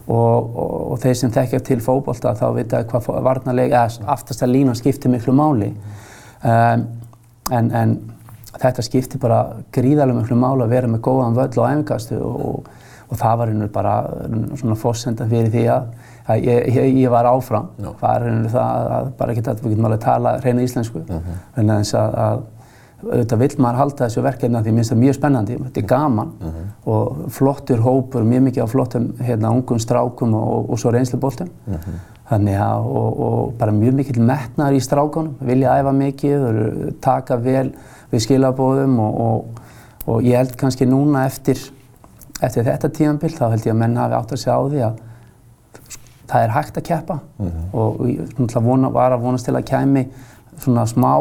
Og, 0.06 0.14
og, 0.14 0.76
og 0.92 1.00
þeir 1.02 1.16
sem 1.18 1.32
þekkja 1.34 1.60
til 1.66 1.80
fótbolta 1.82 2.36
þá 2.38 2.46
vita 2.54 2.84
hvað 2.86 3.10
varnarleik, 3.26 3.74
aftast 3.74 4.44
að 4.46 4.54
lína 4.54 4.76
skiptir 4.78 5.10
miklu 5.10 5.34
máli. 5.34 5.72
Um, 6.40 6.86
en, 7.50 7.72
en 7.74 7.96
þetta 8.60 8.84
skiptir 8.86 9.20
bara 9.22 9.40
gríðarlega 9.74 10.22
miklu 10.22 10.38
máli 10.38 10.64
að 10.64 10.76
vera 10.76 10.90
með 10.90 11.02
góðan 11.06 11.36
völl 11.38 11.50
og 11.58 11.66
æfingastu 11.66 12.20
og, 12.22 12.70
og, 13.10 13.16
það 13.18 13.36
var 13.38 13.52
einhvern 13.52 13.74
bara 13.74 13.96
svona 14.60 14.78
fórsenda 14.78 15.26
fyrir 15.30 15.50
því 15.50 15.66
að, 15.74 15.90
að 16.30 16.46
ég, 16.46 16.70
ég, 16.76 16.94
ég 17.02 17.10
var 17.10 17.28
áfram. 17.30 17.68
Já. 17.76 17.90
Það 17.90 18.06
var 18.06 18.28
einhvern 18.28 18.54
það 18.54 18.94
að 19.00 19.12
bara 19.18 19.36
geta, 19.38 19.58
við 19.60 19.74
getum 19.74 19.90
alveg 19.90 20.00
tala 20.06 20.38
reyna 20.44 20.62
íslensku. 20.62 21.04
Mm 21.04 21.20
-hmm. 21.20 21.76
þess 21.76 21.94
að, 21.94 22.18
að 22.28 22.42
auðvitað 23.00 23.40
vill 23.40 23.56
maður 23.64 23.80
halda 23.80 24.06
þessu 24.06 24.22
verkefni 24.24 24.58
af 24.58 24.64
því 24.64 24.72
minnst 24.76 24.92
það 24.92 25.00
mjög 25.00 25.16
spennandi, 25.16 25.56
þetta 25.64 25.80
er 25.80 25.88
gaman 25.88 26.32
og 26.90 27.20
flottur 27.32 27.82
hópur, 27.84 28.26
mjög 28.28 28.42
mikið 28.48 28.66
á 28.66 28.68
flottum 28.68 29.06
hérna, 29.20 29.52
ungum 29.56 29.80
strákum 29.80 30.34
og, 30.36 30.70
og 30.70 30.80
svo 30.80 30.92
reynsluboltum. 30.94 31.48
Þannig 32.30 32.60
að, 32.62 32.90
og, 33.00 33.20
og 33.26 33.54
bara 33.58 33.72
mjög 33.74 33.96
mikill 33.98 34.22
metnaður 34.22 34.76
í 34.76 34.82
strákunum, 34.84 35.32
vilja 35.40 35.78
æfa 35.80 35.94
mikið 35.96 36.44
og 36.46 36.92
taka 37.02 37.40
vel 37.42 37.72
við 38.12 38.24
skilabóðum 38.26 39.00
og, 39.02 39.20
og, 39.24 39.64
og 40.06 40.28
ég 40.28 40.38
held 40.38 40.54
kannski 40.60 40.86
núna 40.86 41.24
eftir, 41.26 41.58
eftir 42.40 42.66
þetta 42.66 42.90
tímanbill 42.96 43.34
þá 43.36 43.46
held 43.50 43.66
ég 43.66 43.74
að 43.74 43.80
menn 43.82 43.98
hafi 44.00 44.16
átt 44.18 44.34
að 44.34 44.42
segja 44.42 44.56
á 44.56 44.62
því 44.64 44.82
að 44.86 45.00
það 46.30 46.44
er 46.44 46.54
hægt 46.54 46.78
að 46.78 46.86
keppa. 46.86 47.18
Og 47.74 48.00
ég 48.08 48.56
vona, 48.62 48.90
var 48.94 49.14
að 49.14 49.24
vonast 49.26 49.48
til 49.48 49.56
að 49.56 49.68
kæmi 49.70 50.06
svona 50.60 50.86
smá 50.86 51.12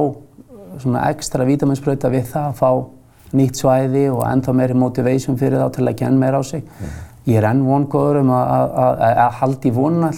svona 0.79 1.03
ekstra 1.09 1.45
vítaminsbrauta 1.47 2.11
við 2.13 2.27
það 2.29 2.49
að 2.51 2.57
fá 2.59 2.71
nýtt 3.35 3.59
svæði 3.61 4.07
og 4.13 4.23
ennþá 4.25 4.55
meiri 4.57 4.77
motivation 4.77 5.37
fyrir 5.37 5.61
þá 5.61 5.69
til 5.73 5.83
að 5.83 5.87
leggja 5.89 6.09
enn 6.09 6.19
meira 6.21 6.41
á 6.41 6.43
sig. 6.45 6.63
Ég 7.27 7.37
er 7.37 7.49
enn 7.49 7.65
vongóður 7.65 8.21
um 8.23 8.31
að, 8.33 8.75
all, 8.81 8.95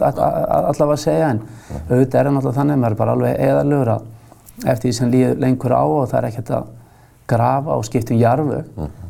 all, 0.07 0.43
allavega 0.69 0.95
að 0.95 1.01
segja 1.01 1.31
en 1.33 1.41
auðvitað 1.89 2.19
er 2.19 2.27
það 2.27 2.35
náttúrulega 2.35 2.57
þannig 2.59 2.75
að 2.75 2.83
maður 2.83 2.93
er 2.93 2.99
bara 3.01 3.15
alveg 3.17 3.41
eðalögur 3.47 3.93
að 3.95 4.05
eftir 4.71 4.87
því 4.87 4.93
sem 4.97 5.11
líður 5.11 5.41
lengur 5.41 5.75
á 5.75 5.83
og 5.83 6.05
það 6.11 6.19
er 6.19 6.27
ekkert 6.29 6.53
að 6.55 6.69
grafa 7.31 7.77
og 7.77 7.87
skipta 7.87 8.13
um 8.13 8.21
jarfu 8.21 8.61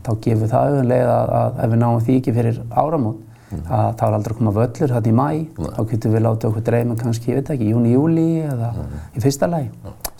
þá 0.06 0.12
gefur 0.26 0.52
það 0.52 0.72
auðvitað 0.72 1.12
að, 1.16 1.36
að 1.42 1.62
ef 1.66 1.74
við 1.74 1.84
náum 1.84 2.02
því 2.06 2.18
ekki 2.22 2.38
fyrir 2.38 2.64
áramót 2.72 3.28
að 3.52 3.88
þá 4.00 4.04
er 4.06 4.16
aldrei 4.16 4.34
að 4.34 4.38
koma 4.40 4.54
völlur 4.56 4.94
þetta 4.96 5.10
í 5.10 5.16
mæ 5.16 5.28
þá 5.58 5.82
getum 5.90 6.14
við 6.16 6.24
látið 6.26 6.50
okkur 6.50 6.64
dreyma 6.68 6.96
kannski, 7.00 7.32
ég 7.32 7.40
veit 7.40 7.52
ekki, 7.56 7.68
í 7.68 7.74
júni, 7.74 7.94
júli 7.96 8.28
eða 8.46 8.70
í 9.16 9.24
fyrsta 9.24 9.50
lagi 9.52 9.70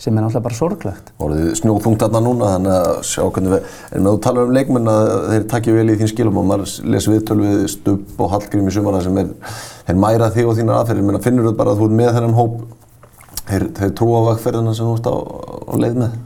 sem 0.02 0.16
er 0.16 0.24
náttúrulega 0.24 0.44
bara 0.48 0.58
sorglegt. 0.58 1.12
Orðið 1.22 1.52
snjóþungt 1.60 2.02
þarna 2.02 2.22
núna, 2.24 2.48
þannig 2.56 2.72
að 2.74 2.96
sjá 3.06 3.22
hvernig 3.22 3.54
við, 3.54 3.76
en 3.94 4.08
þú 4.08 4.14
talar 4.26 4.48
um 4.48 4.56
leikmenn 4.56 4.90
að 4.90 5.10
þeir 5.28 5.46
takja 5.52 5.76
vel 5.76 5.86
í 5.86 5.96
þín 6.00 6.10
skilum 6.10 6.40
og 6.42 6.48
maður 6.48 6.74
les 6.96 7.08
viðtöl 7.12 7.38
við 7.38 7.62
Stubb 7.70 8.24
og 8.24 8.34
Hallgrím 8.34 8.66
í 8.66 8.74
sumara 8.74 9.04
sem 9.04 9.22
er, 9.22 9.30
þeir 9.86 10.02
mæra 10.02 10.32
þig 10.34 10.50
og 10.50 10.58
þínar 10.58 10.80
aðferðir, 10.80 11.06
menn 11.06 11.22
finnur 11.22 11.48
þú 11.48 11.54
bara 11.60 11.76
að 11.76 11.84
þú 11.84 11.88
ert 11.88 11.98
með 12.02 12.12
þennan 12.18 12.36
hóp, 12.40 12.58
þeir, 13.46 13.68
þeir 13.78 13.96
trúa 14.02 14.26
á 14.26 14.28
vegferðina 14.32 14.74
sem 14.74 14.90
þú 14.90 14.98
ert 14.98 15.06
á, 15.06 15.16
á 15.70 15.74
leið 15.86 16.02
með? 16.02 16.20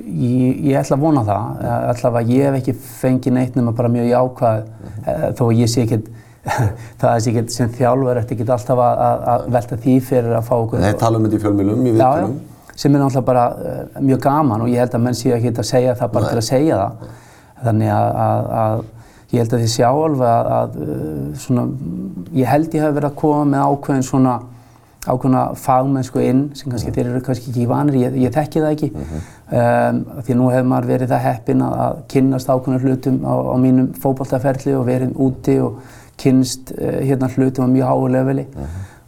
Ég, 0.00 0.60
ég 0.70 0.78
ætla 0.80 0.96
að 0.96 1.02
vona 1.04 1.22
það, 1.26 1.64
allavega 1.90 2.32
ég 2.32 2.46
hef 2.48 2.58
ekki 2.60 2.74
fengið 3.00 3.34
neitt 3.36 3.56
nema 3.58 3.72
bara 3.76 3.90
mjög 3.92 4.06
jákvæð 4.08 4.60
eh, 4.62 5.24
þó 5.36 5.42
að 5.46 5.58
ég 5.60 5.70
sé 5.70 5.84
ekkert, 5.84 6.06
það 7.00 7.10
er 7.10 7.26
ekkert 7.32 7.54
sem 7.54 7.72
þjálfur 7.74 8.20
eftir 8.20 8.38
ekkert 8.38 8.54
alltaf 8.56 8.82
að, 8.84 9.02
að, 9.06 9.26
að 9.32 9.48
velta 9.56 9.78
því 9.84 9.96
fyrir 10.08 10.36
að 10.38 10.46
fá 10.48 10.54
okkur. 10.56 10.84
Þeir 10.86 11.00
tala 11.02 11.20
um 11.20 11.26
þetta 11.26 11.36
í 11.36 11.42
fjölmjölum, 11.44 11.82
í 11.82 11.94
viðtölum. 11.96 12.38
já, 12.38 12.76
sem 12.80 12.94
er 12.94 13.02
náttúrulega 13.02 13.26
bara 13.26 13.44
uh, 13.56 13.82
mjög 14.00 14.22
gaman 14.28 14.64
og 14.64 14.70
ég 14.72 14.84
held 14.84 14.96
að 14.96 15.04
menn 15.08 15.18
séu 15.18 15.34
ekki 15.36 15.52
að 15.52 15.68
segja 15.68 15.98
það 15.98 16.14
bara 16.14 16.24
Nei. 16.24 16.30
til 16.30 16.40
að 16.40 16.48
segja 16.48 16.78
það. 16.80 17.18
Þannig 17.60 17.92
að, 17.92 18.08
að, 18.24 18.46
að 18.62 19.34
ég 19.34 19.42
held 19.42 19.56
að 19.58 19.66
þið 19.66 19.74
sjá 19.74 19.88
alveg 19.90 20.30
að, 20.30 20.54
að 20.60 20.80
uh, 20.86 21.42
svona, 21.44 21.66
ég 22.40 22.54
held 22.54 22.78
ég 22.78 22.86
hef 22.86 22.96
verið 22.96 23.10
að 23.10 23.20
koma 23.20 23.44
með 23.52 23.66
ákveðin 23.74 24.08
svona 24.08 24.38
ákveðna 25.08 25.42
fagmennsku 25.56 26.20
inn 26.20 26.40
sem 26.56 26.68
kannski 26.68 26.92
þeir 26.92 27.06
eru 27.06 27.20
kannski 27.24 27.48
ekki 27.48 27.66
vanir, 27.70 27.96
ég, 28.02 28.16
ég 28.20 28.34
þekki 28.34 28.60
það 28.60 28.74
ekki 28.74 28.88
um, 29.50 30.02
því 30.26 30.36
nú 30.38 30.50
hefur 30.52 30.68
maður 30.70 30.90
verið 30.94 31.12
það 31.12 31.24
heppinn 31.26 31.64
að, 31.66 31.74
að 31.84 31.98
kynnast 32.12 32.52
ákveðna 32.52 32.82
hlutum 32.84 33.18
á, 33.26 33.34
á 33.34 33.54
mínum 33.62 33.90
fótballtaferli 34.00 34.76
og 34.78 34.86
verið 34.88 35.18
úti 35.26 35.56
og 35.62 35.80
kynnst 36.20 36.72
uh, 36.76 37.00
hérna 37.00 37.30
hlutum 37.34 37.66
á 37.66 37.74
mjög 37.74 37.90
háu 37.90 38.06
leveli. 38.14 38.46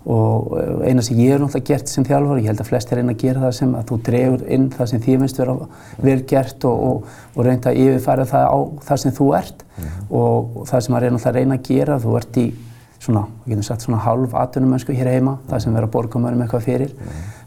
Og 0.03 0.57
uh, 0.57 0.81
eina 0.83 1.05
sem 1.07 1.21
ég 1.23 1.31
hef 1.35 1.45
náttúrulega 1.45 1.69
gert 1.69 1.93
sem 1.93 2.07
þjálfur, 2.09 2.43
ég 2.43 2.51
held 2.51 2.65
að 2.65 2.73
flestir 2.73 2.99
reyna 2.99 3.15
að 3.15 3.23
gera 3.23 3.45
það 3.45 3.55
sem 3.61 3.77
að 3.79 3.87
þú 3.93 4.01
dregur 4.09 4.45
inn 4.57 4.67
það 4.73 4.91
sem 4.91 5.05
þið 5.07 5.23
finnst 5.23 5.41
vera 5.43 5.57
vel 6.03 6.19
gert 6.35 6.67
og, 6.67 6.83
og, 6.89 7.15
og 7.37 7.47
reynda 7.47 7.71
að 7.71 7.81
yfirfæra 7.85 8.29
það 8.33 8.51
á 8.51 8.59
það 8.91 9.03
sem 9.05 9.17
þú 9.21 9.31
ert. 9.39 9.65
Og, 10.11 10.59
og 10.59 10.69
það 10.69 10.85
sem 10.85 10.95
maður 10.95 11.09
er 11.09 11.17
náttúrulega 11.17 11.33
að 11.33 11.41
reyna 11.41 11.59
að 11.61 11.71
gera, 11.71 12.03
þú 12.03 12.19
ert 12.19 12.43
í 12.43 12.51
svona, 13.03 13.25
við 13.45 13.55
getum 13.55 13.67
sagt 13.67 13.85
svona 13.87 14.01
hálf 14.03 14.35
atvinnumönsku 14.39 14.95
hér 14.95 15.11
heima, 15.17 15.37
það 15.51 15.65
sem 15.65 15.75
verður 15.75 15.89
að 15.89 15.95
borga 15.97 16.23
mönnum 16.23 16.45
eitthvað 16.45 16.67
fyrir, 16.69 16.93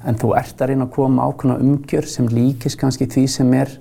en 0.06 0.20
þú 0.22 0.36
ert 0.38 0.62
að 0.62 0.72
reyna 0.72 0.86
að 0.88 0.94
koma 0.96 1.26
ákveðna 1.30 1.58
umgjör 1.64 2.08
sem 2.10 2.28
líkist 2.30 2.80
kannski 2.82 3.08
því 3.10 3.26
sem 3.32 3.54
er 3.58 3.74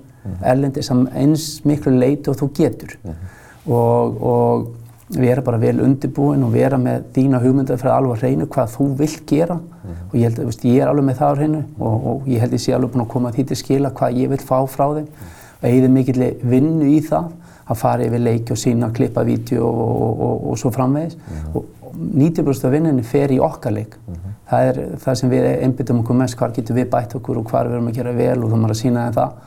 erlendis 0.45 0.89
að 0.93 1.05
eins 1.13 1.45
miklu 1.67 1.93
leiti 1.93 2.31
og 2.31 2.39
þú 2.39 2.49
getur. 2.57 2.97
Og, 3.65 4.17
og 4.21 4.65
vera 5.13 5.43
bara 5.45 5.59
vel 5.61 5.77
undirbúin 5.85 6.43
og 6.45 6.53
vera 6.55 6.77
með 6.81 7.05
þína 7.13 7.41
hugmyndaði 7.43 7.81
fyrir 7.81 7.93
alveg 7.93 8.15
að 8.15 8.25
reyna 8.25 8.49
hvað 8.55 8.73
þú 8.73 8.89
vilt 9.01 9.23
gera. 9.29 9.57
Og 10.09 10.17
ég 10.17 10.27
held 10.27 10.41
að 10.41 10.49
veist, 10.49 10.65
ég 10.65 10.81
er 10.81 10.91
alveg 10.91 11.09
með 11.09 11.19
það 11.21 11.33
á 11.33 11.35
reynu 11.39 11.63
og, 11.77 11.95
og 12.11 12.29
ég 12.31 12.41
held 12.41 12.53
að 12.53 12.57
ég 12.57 12.65
sé 12.65 12.75
alveg 12.75 12.93
búin 12.93 13.05
að 13.05 13.11
koma 13.13 13.33
því 13.35 13.47
til 13.49 13.59
skila 13.61 13.93
hvað 13.99 14.21
ég 14.23 14.31
vil 14.33 14.41
fá 14.41 14.57
frá 14.69 14.85
þeim. 14.97 15.09
Og 15.55 15.67
eigið 15.69 15.93
mikill 15.93 16.29
vinnu 16.41 16.89
í 16.89 16.99
það 17.05 17.31
að 17.65 17.79
fara 17.81 18.05
yfir 18.05 18.21
leiki 18.21 18.53
og 18.53 18.61
sína, 18.61 18.91
klippa 18.93 19.23
vídeo 19.25 19.65
og, 19.65 20.25
og, 20.37 20.57
svo 20.61 20.69
framvegis. 20.73 21.17
Og 21.53 21.84
90% 21.95 22.67
af 22.67 22.73
vinninni 22.75 23.03
fer 23.07 23.33
í 23.33 23.39
okkar 23.41 23.73
leik. 23.75 23.97
Það 24.49 24.69
er 24.69 24.79
það 25.01 25.19
sem 25.19 25.31
við 25.31 25.47
einbyttum 25.65 26.03
okkur 26.03 26.17
mest 26.19 26.37
hvar 26.37 26.53
getum 26.53 26.77
við 26.77 26.89
bætt 26.91 27.15
okkur 27.17 27.41
og 27.41 27.49
hvar 27.49 27.69
við 27.69 27.79
erum 27.79 27.89
að 27.89 27.99
gera 27.99 28.13
vel 28.13 28.37
og 28.43 28.51
þú 28.51 28.61
maður 28.61 28.75
að 28.75 28.81
sína 28.83 29.09
það. 29.15 29.41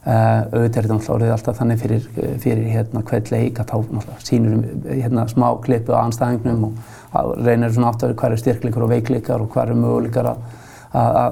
Uh, 0.00 0.46
auðvitað 0.56 0.78
er 0.80 0.86
þetta 0.88 1.26
alltaf 1.34 1.58
þannig 1.58 1.80
fyrir, 1.82 2.04
fyrir 2.40 2.68
hérna 2.72 3.02
hvert 3.04 3.26
leik 3.28 3.58
að 3.60 3.68
þá 3.68 4.14
sýnur 4.24 4.62
við 4.62 5.02
hérna 5.02 5.26
smá 5.28 5.44
klippu 5.60 5.92
á 5.92 6.00
anstæðingnum 6.06 6.62
og 6.64 7.34
reynir 7.44 7.74
svona 7.74 7.90
aftur 7.92 8.14
hvað 8.16 8.32
er 8.32 8.40
styrkleikar 8.40 8.86
og 8.86 8.92
veikleikar 8.94 9.44
og 9.44 9.50
hvað 9.52 9.74
er 9.74 9.82
möguleikar 9.82 10.30
að, 10.30 11.28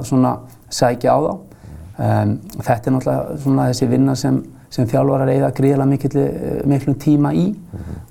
sækja 0.68 1.16
á 1.16 1.18
þá. 1.24 1.32
Um, 1.98 2.36
þetta 2.60 2.76
er 2.76 2.96
náttúrulega 2.98 3.40
svona 3.40 3.68
þessi 3.70 3.88
vinna 3.88 4.18
sem, 4.20 4.42
sem 4.68 4.92
þjálfarar 4.92 5.32
eiga 5.32 5.50
gríðilega 5.56 5.88
mikil, 5.88 6.28
miklum 6.68 7.00
tíma 7.00 7.32
í. 7.32 7.48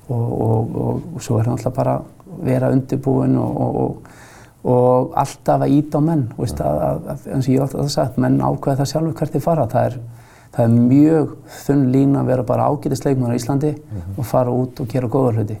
Og, 0.08 0.26
og, 0.26 0.74
og, 0.74 1.08
og 1.14 1.22
svo 1.22 1.38
er 1.38 1.52
náttúrulega 1.52 1.76
bara 1.78 2.00
vera 2.44 2.70
undirbúin 2.74 3.36
og, 3.40 4.08
og 4.68 5.18
alltaf 5.18 5.64
að 5.64 5.74
íta 5.78 6.00
á 6.00 6.02
menn, 6.04 6.24
veist, 6.38 6.60
að, 6.60 6.80
að, 7.12 7.26
eins 7.34 7.48
og 7.48 7.52
ég 7.54 7.64
átti 7.64 7.78
að 7.78 7.84
það 7.84 7.92
sagt, 7.94 8.18
menn 8.22 8.40
ákveða 8.40 8.80
það 8.80 8.90
sjálfur 8.92 9.18
hvert 9.20 9.36
þið 9.36 9.44
fara. 9.44 9.66
Það 9.74 9.90
er, 9.90 9.98
það 10.56 10.64
er 10.64 10.88
mjög 10.92 11.36
þunn 11.64 11.84
lína 11.94 12.22
að 12.22 12.32
vera 12.32 12.48
bara 12.48 12.68
ágætisleikmur 12.72 13.32
á 13.32 13.38
Íslandi 13.38 13.74
og 14.16 14.26
fara 14.26 14.54
út 14.54 14.82
og 14.82 14.90
gera 14.90 15.10
góða 15.12 15.36
hluti. 15.38 15.58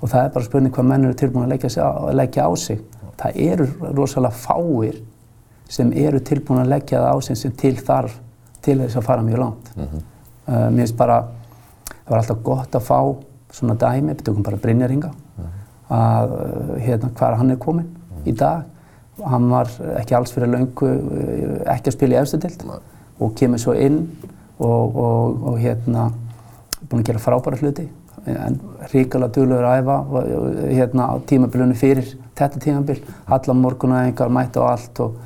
Og 0.00 0.10
það 0.12 0.22
er 0.22 0.32
bara 0.34 0.44
spurning 0.44 0.74
hvað 0.76 0.88
menn 0.90 1.08
eru 1.08 1.16
tilbúin 1.16 1.46
að 1.46 1.54
leggja, 1.54 1.72
sig 1.72 1.82
að 1.82 2.14
leggja 2.20 2.46
á 2.46 2.52
sig. 2.56 2.82
Það 3.16 3.38
eru 3.46 3.66
rosalega 3.96 4.36
fáir 4.36 5.00
sem 5.68 5.92
eru 5.96 6.20
tilbúin 6.20 6.62
að 6.62 6.74
leggja 6.74 7.00
það 7.00 7.16
á 7.16 7.18
sig 7.26 7.40
sem 7.40 7.54
til 7.56 7.76
þarf 7.80 8.18
til 8.62 8.80
þess 8.82 8.98
að 8.98 9.06
fara 9.06 9.24
mjög 9.24 9.40
langt. 9.40 9.70
Uh, 10.46 10.68
mér 10.70 10.84
finnst 10.84 10.98
bara, 10.98 11.20
það 11.88 12.10
var 12.12 12.20
alltaf 12.20 12.42
gott 12.46 12.76
að 12.78 12.84
fá 12.86 12.98
svona 13.56 13.74
dæmi, 13.78 14.12
við 14.12 14.26
tökum 14.26 14.44
bara 14.46 14.60
Brynjaringa, 14.62 15.10
að 15.92 16.32
uh, 16.36 16.72
hérna 16.82 17.12
hvar 17.18 17.36
hann 17.40 17.54
er 17.54 17.60
kominn 17.62 17.92
í 18.26 18.34
dag. 18.34 18.64
Hann 19.22 19.48
var 19.50 19.70
ekki 19.96 20.16
alls 20.18 20.34
fyrir 20.34 20.50
löngu, 20.52 20.90
uh, 20.90 21.58
ekki 21.72 21.92
að 21.92 21.98
spila 21.98 22.16
í 22.16 22.20
efstu 22.22 22.40
dild 22.42 22.66
og 22.66 23.36
kemur 23.38 23.60
svo 23.62 23.76
inn 23.78 24.02
og, 24.58 24.96
og, 24.96 25.46
og 25.52 25.60
hérna 25.60 26.10
búinn 26.86 27.02
að 27.02 27.12
gera 27.12 27.22
frábæra 27.22 27.60
hluti. 27.60 27.86
En 28.26 28.58
ríkala 28.90 29.28
duglegur 29.30 29.66
að 29.68 29.80
æfa 29.80 29.96
hérna 30.72 31.10
á 31.12 31.14
tímabilunum 31.30 31.78
fyrir 31.78 32.16
þetta 32.36 32.60
tímabil, 32.62 33.00
alla 33.32 33.54
morgunæðingar 33.56 34.32
mætti 34.32 34.60
og 34.60 34.68
allt 34.68 35.00
og, 35.04 35.18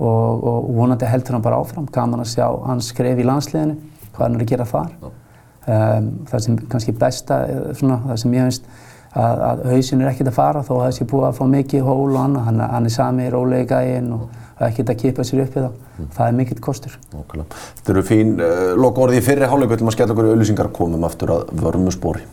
og, 0.00 0.44
og 0.50 0.70
vonandi 0.78 1.08
heldur 1.08 1.36
hann 1.36 1.44
bara 1.44 1.60
áfram, 1.60 1.88
gaman 1.92 2.24
að 2.24 2.32
sjá 2.32 2.46
hann 2.66 2.82
skref 2.84 3.20
í 3.20 3.26
landsliðinu, 3.28 3.76
hvað 4.14 4.24
hann 4.24 4.38
er 4.38 4.44
að 4.46 4.52
gera 4.54 4.68
þar. 4.70 4.94
Um, 5.70 6.06
það 6.30 6.44
sem 6.46 6.56
kannski 6.72 6.94
besta, 6.96 7.42
svona, 7.78 8.00
það 8.08 8.22
sem 8.22 8.34
ég 8.34 8.48
finnst 8.48 8.70
að, 9.14 9.40
að 9.48 9.62
hausin 9.72 10.02
er 10.04 10.10
ekkert 10.12 10.30
að 10.30 10.36
fara 10.36 10.62
þó 10.66 10.74
að 10.76 10.84
það 10.84 10.94
sé 10.96 11.06
búið 11.10 11.26
að 11.28 11.38
fá 11.38 11.44
mikið 11.54 11.86
hól 11.86 12.10
og 12.10 12.20
annað, 12.22 12.44
hann, 12.48 12.60
hann 12.74 12.86
er 12.86 12.94
sami 12.94 13.26
í 13.26 13.32
rólegi 13.34 13.68
gæinn 13.72 14.12
og 14.16 14.28
ekkert 14.66 14.92
að 14.92 15.00
kipa 15.00 15.24
sér 15.26 15.44
upp 15.46 15.56
við 15.56 15.66
það. 15.66 15.78
Mm. 15.96 16.10
Það 16.16 16.26
er 16.26 16.36
mikill 16.40 16.60
kostur. 16.64 16.98
Nákvæmlega. 17.14 17.62
Þetta 17.80 17.94
eru 17.94 18.04
fín 18.06 18.34
uh, 18.36 18.60
lokaorði 18.78 19.20
í 19.20 19.24
fyrri 19.24 19.48
hálfleiku, 19.48 19.72
við 19.72 19.78
ætlum 19.80 19.92
að 19.92 19.96
skella 19.96 20.16
okkur 20.16 20.28
í 20.28 20.34
auðlýsingar 20.34 20.70
komum 20.76 21.08
aftur 21.08 21.34
að 21.36 21.52
vörmu 21.64 21.94
spóri. 21.94 22.26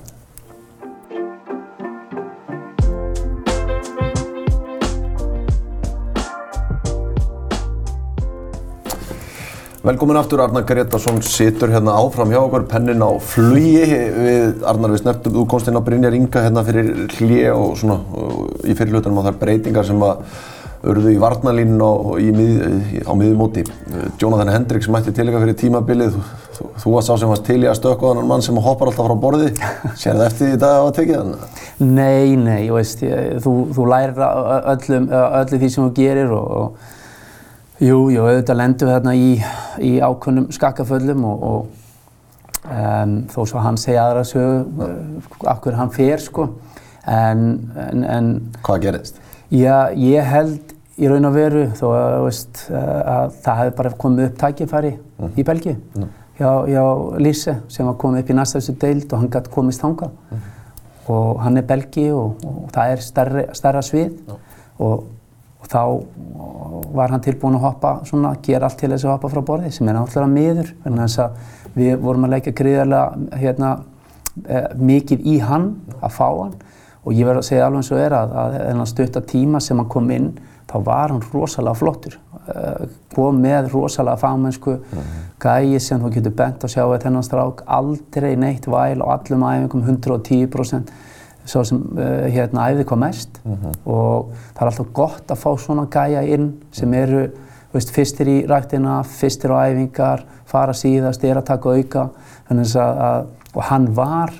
Velkomin 9.87 10.17
aftur, 10.19 10.41
Arnar 10.43 10.65
Gretarsson 10.67 11.21
situr 11.23 11.71
hérna 11.71 11.93
áfram 11.95 12.27
hjá 12.33 12.41
okkur, 12.41 12.65
pennin 12.67 12.99
á 12.99 13.07
flugi 13.23 13.85
við 13.87 14.65
Arnar 14.67 14.91
við 14.91 14.99
snertum, 14.99 15.35
þú 15.37 15.43
komst 15.47 15.69
inn 15.71 15.79
á 15.79 15.85
Brynjar 15.85 16.17
Inga 16.17 16.41
hérna 16.43 16.63
fyrir 16.67 16.89
hlið 17.13 17.45
og 17.53 17.77
svona 17.79 17.95
og 18.19 18.65
í 18.67 18.75
fyrirlutunum 18.75 19.21
á 19.23 19.27
þær 19.29 19.37
breytingar 19.45 19.87
sem 19.87 20.03
að 20.03 20.25
urðu 20.91 21.13
í 21.13 21.21
varnalínu 21.21 21.87
á, 21.87 22.19
mið, 22.19 22.51
á 23.07 23.13
miðjumóti. 23.15 23.63
Jonathan 24.19 24.51
Hendricks 24.57 24.91
mætti 24.91 25.15
til 25.15 25.29
ykkar 25.29 25.45
fyrir 25.45 25.57
tímabilið, 25.63 26.19
þú, 26.57 26.69
þú 26.83 26.97
varst 26.97 27.13
sá 27.13 27.15
sem 27.23 27.31
varst 27.31 27.47
til 27.47 27.57
í 27.61 27.71
að 27.71 27.79
stökka 27.79 28.11
þannan 28.11 28.29
mann 28.33 28.43
sem 28.43 28.59
hoppar 28.67 28.91
alltaf 28.91 29.07
frá 29.07 29.15
borði, 29.23 29.53
sér 29.95 30.19
það 30.19 30.25
eftir 30.27 30.51
því 30.51 30.59
dag 30.65 30.81
að 30.81 30.91
tekið 30.99 31.21
hann? 31.21 31.33
Nei, 31.79 32.35
nei, 32.35 32.67
veist, 32.75 33.07
ég, 33.07 33.39
þú, 33.39 33.55
þú 33.71 33.87
lærir 33.93 34.19
öllum, 34.19 35.09
öllu 35.15 35.63
því 35.63 35.71
sem 35.71 35.87
þú 35.87 35.89
gerir 36.03 36.35
og, 36.41 36.53
og 36.59 36.95
Jú, 37.77 38.07
jú, 38.09 38.23
auðvitað 38.25 38.57
lendum 38.57 38.89
við 38.89 38.95
þarna 38.95 39.11
í, 39.13 39.33
í 39.83 39.97
ákveðnum 40.01 40.49
skakkaföllum 40.55 41.25
og, 41.27 41.43
og 41.47 42.71
um, 42.71 43.17
þó 43.31 43.39
svo 43.43 43.63
hann 43.63 43.79
segja 43.81 44.07
aðra 44.07 44.23
sögu 44.27 44.89
af 45.47 45.61
hverju 45.63 45.77
hann 45.79 45.93
fer 45.95 46.23
sko. 46.23 46.49
En, 47.07 47.43
en, 47.79 48.03
en, 48.03 48.31
Hvað 48.65 48.81
gerist? 48.83 49.21
Já, 49.53 49.93
ég 49.95 50.27
held 50.27 50.73
í 50.99 51.07
raun 51.07 51.29
og 51.29 51.35
veru 51.37 51.67
þó 51.77 51.85
að, 51.93 52.15
veist, 52.25 52.63
að 52.73 53.35
það 53.45 53.59
hefði 53.61 53.75
bara 53.77 53.93
komið 54.03 54.25
upp 54.27 54.39
tækifæri 54.41 54.93
mm. 54.97 55.29
í 55.37 55.45
Belgíu 55.47 55.75
mm. 55.77 56.09
hjá, 56.39 56.49
hjá 56.67 56.83
Lise 57.23 57.55
sem 57.71 57.87
var 57.87 57.99
komið 58.01 58.25
upp 58.25 58.33
í 58.33 58.37
næsta 58.39 58.59
þessu 58.59 58.75
deild 58.81 59.07
og 59.11 59.21
hann 59.21 59.31
gæti 59.31 59.53
komist 59.53 59.83
þanga. 59.85 60.11
Mm. 60.31 60.47
Og 61.07 61.39
hann 61.39 61.61
er 61.61 61.67
Belgi 61.69 62.09
og, 62.11 62.43
og 62.43 62.65
það 62.75 62.93
er 62.93 63.05
starra, 63.05 63.45
starra 63.55 63.83
svið 63.85 64.33
og 64.83 65.05
og 65.57 65.69
þá 65.71 65.81
var 66.93 67.11
hann 67.11 67.23
tilbúin 67.25 67.57
að 67.57 67.65
hoppa 67.65 67.93
svona, 68.05 68.35
gera 68.45 68.67
allt 68.67 68.77
til 68.79 68.91
þess 68.91 69.07
að 69.07 69.15
hoppa 69.15 69.31
frá 69.33 69.41
borði 69.45 69.71
sem 69.73 69.87
er 69.89 69.97
náttúrulega 69.97 70.33
miður 70.33 70.73
þannig 70.83 71.19
að 71.23 71.55
við 71.77 71.95
vorum 72.01 72.27
að 72.27 72.33
leggja 72.35 72.55
gríðarlega 72.57 73.39
hérna, 73.41 73.71
eh, 74.45 74.67
mikið 74.75 75.25
í 75.25 75.39
hann 75.41 75.71
að 76.01 76.13
fá 76.17 76.27
hann. 76.27 76.53
Og 77.07 77.15
ég 77.15 77.25
verði 77.25 77.41
að 77.41 77.49
segja 77.49 77.65
alveg 77.65 77.83
eins 77.83 77.91
og 77.91 77.99
er 78.03 78.15
að, 78.17 78.37
að 78.41 78.55
þennan 78.57 78.91
stutta 78.91 79.21
tíma 79.21 79.61
sem 79.63 79.77
hann 79.79 79.89
kom 79.89 80.09
inn 80.11 80.31
þá 80.67 80.77
var 80.83 81.13
hann 81.13 81.23
rosalega 81.33 81.79
flottur. 81.79 82.17
Uh, 82.47 82.87
kom 83.11 83.41
með 83.43 83.71
rosalega 83.73 84.19
fagmennsku 84.21 84.71
mm 84.77 84.97
-hmm. 84.97 85.23
gæi 85.39 85.79
sem 85.79 85.99
þú 85.99 86.11
getur 86.13 86.31
bent 86.31 86.63
að 86.63 86.71
sjá 86.71 86.83
þennan 87.03 87.23
strák 87.23 87.63
aldrei 87.65 88.35
neitt 88.35 88.67
væl 88.67 89.01
og 89.01 89.11
allum 89.11 89.43
æfingum 89.43 89.83
110% 89.83 90.91
svo 91.47 91.63
sem 91.67 91.79
uh, 91.79 92.27
hérna 92.27 92.69
æfði 92.71 92.85
hvað 92.87 93.03
mest. 93.05 93.39
Mm 93.43 93.53
-hmm. 93.55 93.75
og 93.85 94.31
það 94.53 94.61
er 94.61 94.71
alltaf 94.71 94.93
gott 94.93 95.31
að 95.31 95.43
fá 95.43 95.51
svona 95.57 95.85
gæja 95.91 96.21
inn 96.21 96.53
sem 96.71 96.93
eru 96.93 97.27
veist, 97.73 97.91
fyrstir 97.93 98.27
í 98.27 98.37
rættina, 98.47 99.03
fyrstir 99.03 99.53
á 99.53 99.67
æfingar, 99.67 100.25
fara 100.45 100.73
síðast, 100.73 101.23
er 101.23 101.37
að 101.37 101.47
taka 101.51 101.69
auka. 101.69 102.09
Að, 102.49 102.75
að, 102.79 103.25
og 103.53 103.63
hann 103.63 103.87
var 103.95 104.33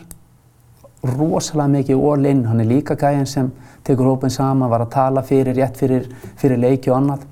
rosalega 1.04 1.67
mikið 1.67 2.04
all 2.12 2.26
in, 2.26 2.46
hann 2.46 2.60
er 2.63 2.70
líka 2.70 2.96
gæjan 2.96 3.28
sem 3.28 3.52
tekur 3.88 4.12
hópin 4.12 4.34
saman, 4.34 4.70
var 4.70 4.86
að 4.86 4.93
tala 4.96 5.24
fyrir, 5.24 5.56
rétt 5.56 5.78
fyrir, 5.78 6.08
fyrir 6.39 6.60
leiki 6.60 6.91
og 6.91 6.98
annað. 6.98 7.26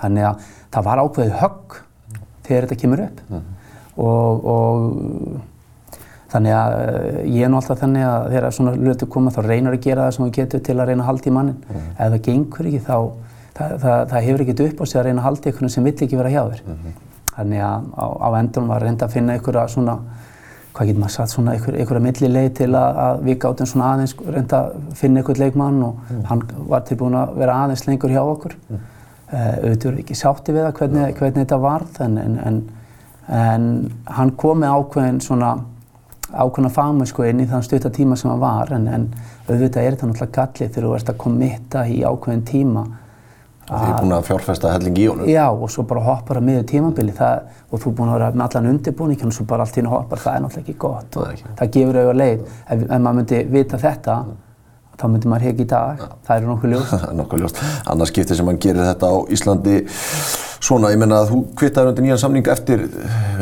Þannig 0.00 0.28
að 0.28 0.46
það 0.72 0.86
var 0.88 1.02
ákveðið 1.02 1.40
högg 1.42 1.80
þegar 2.46 2.66
þetta 2.66 2.80
kemur 2.80 3.04
upp. 3.06 3.24
Mm 3.28 3.36
-hmm. 3.38 3.58
og, 3.96 4.44
og 4.54 5.51
Þannig 6.32 6.54
að 6.56 6.74
uh, 6.78 7.20
ég 7.28 7.44
er 7.44 7.50
nú 7.52 7.58
alltaf 7.60 7.80
þannig 7.82 8.06
að 8.08 8.26
þegar 8.32 8.54
svona 8.56 8.72
hlutu 8.78 9.08
koma 9.12 9.32
þá 9.34 9.40
reynar 9.44 9.76
að 9.76 9.84
gera 9.84 10.06
það 10.06 10.14
sem 10.16 10.24
við 10.24 10.34
getum 10.38 10.64
til 10.68 10.76
að 10.78 10.88
reyna 10.88 11.04
að 11.04 11.10
halda 11.10 11.28
í 11.28 11.34
mannin. 11.36 11.58
Mm 11.60 11.76
-hmm. 11.76 11.92
Ef 11.98 12.12
það 12.12 12.22
gengur 12.28 12.68
ekki 12.70 12.82
þá, 12.86 12.98
það, 13.58 13.74
það, 13.84 13.96
það 14.12 14.26
hefur 14.26 14.44
ekkert 14.44 14.62
upp 14.66 14.80
á 14.80 14.84
sig 14.86 15.00
að 15.00 15.06
reyna 15.06 15.20
að 15.20 15.26
halda 15.28 15.50
ykkur 15.50 15.72
sem 15.74 15.84
vill 15.84 15.94
ekki 16.06 16.20
vera 16.20 16.32
hjá 16.32 16.42
þér. 16.48 16.62
Mm 16.66 16.76
-hmm. 16.78 17.00
Þannig 17.36 17.60
að 17.64 17.80
á, 17.96 18.06
á 18.20 18.28
endunum 18.38 18.68
var 18.68 18.82
reynda 18.82 19.06
að 19.06 19.12
finna 19.12 19.36
ykkur 19.36 19.58
svona, 19.68 19.98
hvað 20.72 20.86
getur 20.86 21.00
maður 21.00 21.16
sagt, 21.16 21.30
svona 21.30 21.54
ykkur, 21.56 21.74
ykkur 21.80 21.96
að 21.96 22.06
milli 22.06 22.28
leið 22.28 22.50
til 22.54 22.70
að, 22.74 22.96
að 23.06 23.22
við 23.26 23.38
gáttum 23.38 23.66
svona 23.66 23.92
aðeins 23.92 24.14
reynda 24.26 24.56
að 24.58 24.72
finna 24.94 25.20
ykkur 25.20 25.38
leikmann 25.38 25.82
og 25.82 25.94
mm 25.94 26.16
-hmm. 26.16 26.24
hann 26.28 26.42
var 26.68 26.80
tilbúin 26.80 27.14
að 27.14 27.34
vera 27.36 27.58
aðeins 27.64 27.86
lengur 27.86 28.10
hjá 28.10 28.22
okkur. 28.22 28.54
Uh, 29.32 29.56
auðvitað 29.64 29.98
ekki 29.98 30.14
sátti 30.14 30.52
við 30.52 30.64
það 30.64 30.72
hvernig, 30.78 31.14
hvernig 31.16 31.38
þetta 31.38 31.56
varð 31.56 32.00
en, 32.04 32.18
en, 32.18 32.38
en, 32.44 32.62
en 33.28 33.92
hann 34.04 34.30
kom 34.36 34.58
með 34.60 34.68
ákveðin 34.68 35.20
svona 35.20 35.58
ákveðna 36.32 36.72
fagmennsku 36.72 37.26
inn 37.28 37.44
í 37.44 37.48
þann 37.50 37.64
stutta 37.66 37.92
tíma 37.92 38.16
sem 38.18 38.30
hann 38.32 38.42
var 38.42 38.72
en, 38.76 38.88
en 38.88 39.06
auðvitað 39.48 39.84
er 39.84 39.94
þetta 39.96 40.10
náttúrulega 40.10 40.36
gallið 40.38 40.74
þegar 40.74 40.88
þú 40.88 40.96
ert 40.98 41.12
að 41.12 41.22
komitta 41.22 41.86
í 41.88 42.02
ákveðin 42.02 42.44
tíma 42.48 42.86
Þið 43.72 43.88
er 43.88 43.98
búin 44.02 44.12
að 44.16 44.24
fjárfesta 44.26 44.70
helling 44.74 44.96
í 44.98 45.04
honum. 45.06 45.28
Já 45.30 45.44
og 45.48 45.70
svo 45.70 45.84
bara 45.88 46.02
hoppar 46.02 46.40
að 46.40 46.46
miður 46.48 46.64
tímabili 46.68 47.12
það, 47.14 47.52
og 47.70 47.82
þú 47.82 47.90
er 47.92 47.94
búin 47.98 48.10
að 48.10 48.16
vera 48.18 48.30
með 48.34 48.44
allan 48.46 48.70
undirbúning 48.72 49.22
og 49.28 49.34
svo 49.36 49.46
bara 49.48 49.66
allt 49.66 49.78
hennu 49.78 49.92
hoppar, 49.92 50.22
það 50.22 50.34
er 50.34 50.42
náttúrulega 50.44 50.66
ekki 50.66 50.80
gott. 50.82 51.18
Og 51.18 51.28
ekki. 51.30 51.52
það 51.60 51.70
gefur 51.76 51.98
auðvitað 52.00 52.18
leið. 52.18 52.42
Ef, 52.42 52.82
ef 52.82 53.04
maður 53.06 53.18
myndi 53.20 53.40
vita 53.54 53.80
þetta 53.80 54.16
þá 54.98 55.04
myndi 55.12 55.30
maður 55.30 55.46
hekja 55.48 55.64
í 55.64 55.68
dag, 55.72 56.02
það 56.26 56.40
eru 56.40 56.50
nokkuð 56.50 56.74
ljóst. 56.74 57.06
Nokkuð 57.20 57.44
ljóst, 57.44 57.62
annars 57.94 58.12
skiptir 58.12 58.38
sem 58.38 58.50
mann 58.50 58.60
gerir 58.62 58.90
þetta 58.90 59.08
á 59.08 59.16
Íslandi 59.34 59.78
Svona, 60.62 60.92
ég 60.92 60.98
menna 61.00 61.16
að 61.24 61.30
þú 61.32 61.36
kvittaður 61.58 61.88
undir 61.90 62.04
nýjan 62.04 62.18
samning 62.22 62.48
eftir, 62.52 62.84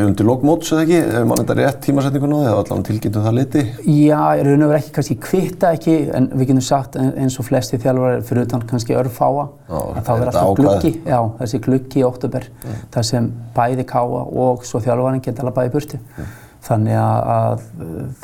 undir 0.00 0.24
lókmóts 0.24 0.70
eða 0.72 0.85
ekki, 0.87 1.00
ef 1.18 1.26
mann 1.28 1.42
þetta 1.42 1.52
er 1.52 1.59
rétt 1.61 1.83
tímasetningun 1.85 2.33
á 2.33 2.38
því, 2.38 2.46
eða 2.48 2.62
allan 2.62 2.85
tilkynntu 2.88 3.24
það 3.26 3.37
liti? 3.37 3.64
Já, 3.85 4.22
ég 4.38 4.46
raun 4.46 4.64
og 4.64 4.70
verið 4.70 4.78
ekki 4.78 4.94
kannski 4.96 5.16
kvitta 5.26 5.72
ekki, 5.76 5.96
en 6.16 6.30
við 6.33 6.48
getum 6.48 6.64
sagt 6.64 6.96
eins 6.96 7.37
og 7.37 7.48
flesti 7.50 7.76
þjálfur 7.83 8.24
fyrir 8.24 8.48
utan 8.48 8.64
kannski 8.72 8.96
örfáa, 8.96 9.46
að 9.68 10.00
þá 10.00 10.11
verður 10.14 10.33
alltaf 10.33 10.56
gluggi, 10.62 10.94
já, 11.12 11.20
þessi 11.42 11.62
gluggi 11.68 12.00
í 12.00 12.09
oktober, 12.09 12.50
mm. 12.56 12.83
þar 12.96 13.09
sem 13.12 13.30
bæði 13.61 13.88
káa 13.92 14.26
og 14.46 14.66
svo 14.72 14.80
þjálfurinn 14.80 15.24
geta 15.28 15.44
alveg 15.44 15.61
bæði 15.61 15.76
burti. 15.76 16.00
Mm. 16.16 16.35
Þannig 16.72 17.00
að, 17.04 17.70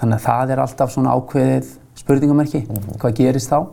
þannig 0.00 0.16
að 0.22 0.28
það 0.30 0.56
er 0.56 0.64
alltaf 0.64 0.96
svona 0.96 1.18
ákveðið 1.20 1.74
spurningamerki, 2.00 2.64
mm. 2.64 2.92
hvað 3.02 3.20
gerist 3.20 3.52
þá? 3.52 3.66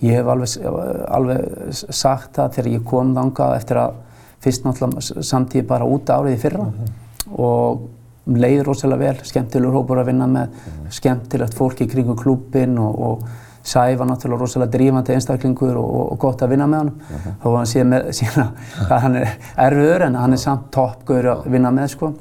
Ég 0.00 0.16
hef 0.16 0.28
alveg, 0.32 0.70
alveg 1.12 1.80
sagt 1.92 2.38
það 2.38 2.54
þegar 2.54 2.76
ég 2.78 2.86
kom 2.88 3.12
þangað 3.12 3.60
eftir 3.60 3.80
að 3.84 4.06
fyrst 4.40 4.64
náttúrulega 4.64 5.24
samtíði 5.26 5.66
bara 5.66 5.84
út 5.84 6.10
árið 6.10 6.36
í 6.36 6.40
fyrra 6.40 6.64
mm 6.64 6.72
-hmm. 6.72 7.38
og 7.38 7.88
leiði 8.26 8.64
rosalega 8.64 9.04
vel, 9.04 9.24
skemmtilegur 9.24 9.74
hópur 9.74 9.98
að 9.98 10.06
vinna 10.06 10.26
með, 10.26 10.48
mm 10.48 10.54
-hmm. 10.54 10.90
skemmtilegt 10.90 11.54
fólk 11.54 11.80
í 11.80 11.88
kringum 11.88 12.16
klúpin 12.16 12.78
og, 12.78 13.00
og 13.00 13.22
Sæfa 13.62 14.04
náttúrulega 14.04 14.40
rosalega 14.40 14.72
drífandi 14.72 15.12
einstaklingur 15.12 15.76
og, 15.76 16.12
og 16.12 16.18
gott 16.18 16.42
að 16.42 16.48
vinna 16.48 16.66
með 16.66 16.78
hann. 16.78 16.88
Mm 16.88 17.16
-hmm. 17.16 17.34
Að 17.44 17.56
hann 17.56 17.66
sé 17.66 17.84
með 17.84 18.10
sína 18.18 18.52
að 18.90 19.00
hann 19.00 19.16
er 19.16 19.28
erfiður 19.56 20.02
en 20.06 20.14
hann 20.14 20.32
er 20.32 20.38
samt 20.38 20.70
toppgöður 20.70 21.26
að 21.26 21.50
vinna 21.50 21.70
með 21.70 21.86
sko. 21.86 22.12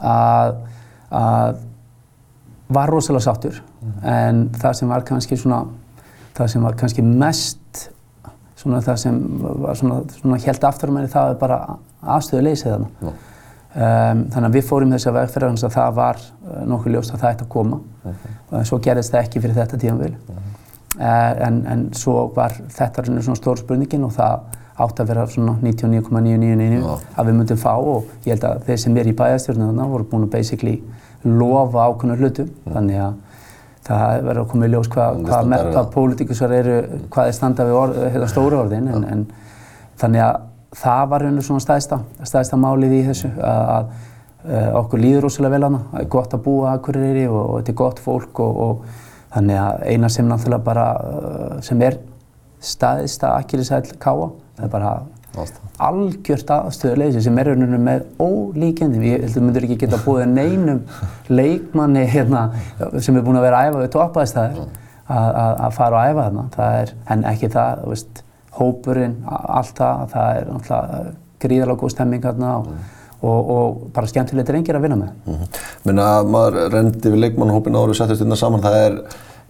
Að, 0.00 0.54
að 1.10 1.56
var 2.68 2.88
rosalega 2.88 3.22
sáttur 3.22 3.62
en 4.02 4.50
það 4.54 4.72
sem 4.72 4.88
var 4.88 5.02
kannski 5.02 5.36
svona, 5.36 5.64
það 6.34 6.46
sem 6.52 6.62
var 6.62 6.74
kannski 6.74 7.02
mest 7.02 7.90
svona 8.60 8.80
það 8.84 9.00
sem 9.02 9.18
var 9.64 9.80
svona, 9.80 9.98
svona 10.20 10.38
helt 10.44 10.64
aftur 10.68 10.92
mér 10.94 11.10
það 11.10 11.34
er 11.34 11.40
bara 11.40 11.58
aðstöðu 12.00 12.46
leysið 12.46 12.72
þarna. 12.74 13.12
Um, 13.70 14.22
þannig 14.34 14.46
að 14.48 14.56
við 14.56 14.64
fórum 14.66 14.92
þess 14.96 15.06
að 15.06 15.16
vegferða 15.20 15.48
þannig 15.48 15.66
að 15.68 15.74
það 15.76 15.90
var 16.00 16.22
uh, 16.24 16.62
nokkuð 16.72 16.94
ljóst 16.96 17.12
að 17.14 17.20
það 17.22 17.34
ætti 17.34 17.44
að 17.44 17.50
koma 17.54 17.76
-huh. 17.78 18.24
og 18.50 18.64
svo 18.66 18.78
gerðist 18.82 19.12
það 19.14 19.26
ekki 19.28 19.42
fyrir 19.44 19.58
þetta 19.60 19.78
tímanvil. 19.84 20.14
Uh 20.16 20.32
-huh. 20.34 20.48
uh, 20.96 21.46
en, 21.46 21.60
en 21.70 21.84
svo 21.94 22.14
var 22.34 22.56
þetta 22.78 23.04
svona 23.06 23.38
stór 23.38 23.62
spurningin 23.62 24.04
og 24.04 24.12
það 24.16 24.40
átti 24.80 25.02
að 25.02 25.12
vera 25.12 25.26
svona 25.26 25.54
99,999 25.62 26.98
að 27.16 27.26
við 27.26 27.38
myndum 27.38 27.60
fá 27.60 27.72
og 27.76 28.04
ég 28.24 28.34
held 28.34 28.44
að 28.48 28.62
þeir 28.66 28.78
sem 28.84 28.96
er 28.96 29.10
í 29.10 29.16
bæðastjórnum 29.16 29.70
þarna 29.70 29.88
voru 29.92 30.04
búin 30.10 30.26
að 30.26 30.34
basically 30.34 30.82
lofa 31.24 31.86
ákveðna 31.86 32.16
hlutum. 32.16 32.50
Þannig 32.64 33.02
að 33.04 33.14
það 33.90 34.28
verður 34.28 34.42
að 34.42 34.50
koma 34.52 34.68
í 34.68 34.72
ljós 34.74 34.92
hvað 34.92 35.24
hva, 35.26 35.40
hva 35.70 35.86
pólitíkusar 35.94 36.54
eru, 36.54 36.76
hvað 37.10 37.30
er 37.30 37.36
standað 37.36 37.70
við 37.70 37.80
orð, 37.80 37.98
hérna, 38.06 38.30
stóru 38.30 38.60
orðin 38.60 38.88
en, 38.92 39.08
en 39.14 39.26
þannig 40.00 40.24
að 40.26 40.46
það 40.80 41.02
var 41.10 41.26
og 41.26 41.42
svona 41.42 41.64
stæðsta, 41.64 41.98
stæðsta 42.30 42.58
málið 42.60 42.96
í 43.00 43.02
þessu 43.08 43.32
að, 43.42 43.90
Uh, 44.40 44.70
okkur 44.78 45.02
líður 45.02 45.26
rosalega 45.26 45.52
vel 45.52 45.66
hana, 45.66 45.78
það 45.90 46.00
er 46.00 46.06
gott 46.14 46.32
að 46.32 46.40
búa 46.46 46.68
að 46.70 46.78
Akureyri 46.78 47.24
og, 47.28 47.40
og 47.42 47.56
þetta 47.58 47.72
er 47.74 47.76
gott 47.76 47.98
fólk 48.00 48.38
og, 48.40 48.60
og 48.64 49.34
þannig 49.34 49.58
að 49.60 49.82
eina 49.92 50.08
sem 50.08 50.30
náttúrulega 50.30 50.64
bara 50.64 50.84
uh, 50.96 51.58
sem 51.60 51.82
er 51.84 51.98
staðist 52.64 53.26
að 53.28 53.34
Akkilisæl 53.42 53.82
káa, 54.00 54.30
það 54.56 54.64
er 54.64 54.72
bara 54.72 54.94
algjört 55.80 56.52
aðstöðuleysi 56.56 57.22
sem 57.24 57.38
er 57.38 57.50
rauninu 57.50 57.78
með 57.80 58.04
ólíkjendum. 58.20 59.06
Ég 59.06 59.20
held 59.20 59.28
að 59.30 59.36
þú 59.36 59.44
myndur 59.46 59.66
ekki 59.68 59.78
geta 59.84 60.00
búið 60.04 60.26
neinum 60.34 60.82
leikmanni 61.30 62.04
hérna, 62.10 62.46
sem 62.98 63.16
er 63.16 63.26
búin 63.26 63.40
að 63.40 63.46
vera 63.48 63.62
að 63.62 63.70
æfa 63.70 63.82
við 63.84 63.92
toppæðistæðir 63.96 64.62
að 65.10 65.76
fara 65.78 66.00
og 66.00 66.10
æfa 66.10 66.26
þarna. 66.28 66.46
Það 66.56 66.78
er, 66.82 66.94
en 67.14 67.26
ekki 67.32 67.52
það, 67.54 67.82
þú 67.82 67.94
veist, 67.94 68.22
hópurinn, 68.60 69.18
allt 69.30 69.76
það, 69.78 70.06
það 70.14 70.38
er 70.38 70.48
náttúrulega 70.54 71.04
gríðalega 71.40 71.80
góð 71.80 71.94
stemming 71.94 72.26
hérna 72.26 72.56
og 72.60 72.72
og, 73.20 73.50
og 73.50 73.80
bara 73.94 74.08
skemmtilegt 74.08 74.48
reyngir 74.48 74.76
að 74.78 74.86
vinna 74.86 74.96
með. 74.96 75.08
-hmm. 75.26 75.58
Minna 75.84 76.04
að 76.18 76.30
maður 76.34 76.72
rendi 76.72 77.10
við 77.12 77.22
leikmannhópin 77.24 77.76
áður 77.76 77.92
og 77.94 77.98
settist 77.98 78.24
innan 78.24 78.40
saman, 78.40 78.62
það 78.64 78.76
er 78.84 78.96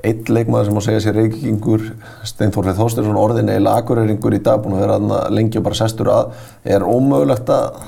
einn 0.04 0.32
leikmaður 0.32 0.68
sem 0.68 0.76
má 0.76 0.82
segja 0.84 1.02
sér 1.04 1.18
reykingur, 1.18 1.86
Steinfórfið 2.28 2.80
Þóstinsson, 2.80 3.18
orðin 3.20 3.52
eila 3.52 3.76
akureyringur 3.80 4.36
í 4.36 4.42
dag, 4.44 4.62
búin 4.62 4.78
að 4.78 4.86
vera 4.86 5.22
lengi 5.32 5.60
og 5.60 5.66
bara 5.66 5.78
sestur 5.78 6.10
að, 6.12 6.34
er 6.64 6.86
ómögulegt 6.86 7.52
að, 7.54 7.80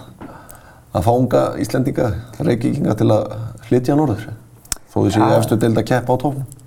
að 0.93 1.07
fá 1.09 1.13
unga 1.13 1.45
Íslendinga 1.63 2.11
reykinga 2.41 2.97
til 2.99 3.11
að 3.15 3.37
flytja 3.69 3.97
norður, 3.99 4.29
þó 4.93 4.99
því 5.01 5.15
séu 5.17 5.31
eftir 5.39 5.63
deild 5.63 5.81
að 5.81 5.89
keppa 5.95 6.17
á 6.19 6.23
tófnum? 6.25 6.59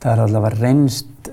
Það 0.00 0.12
er 0.14 0.22
allavega 0.24 0.62
reynst 0.62 1.30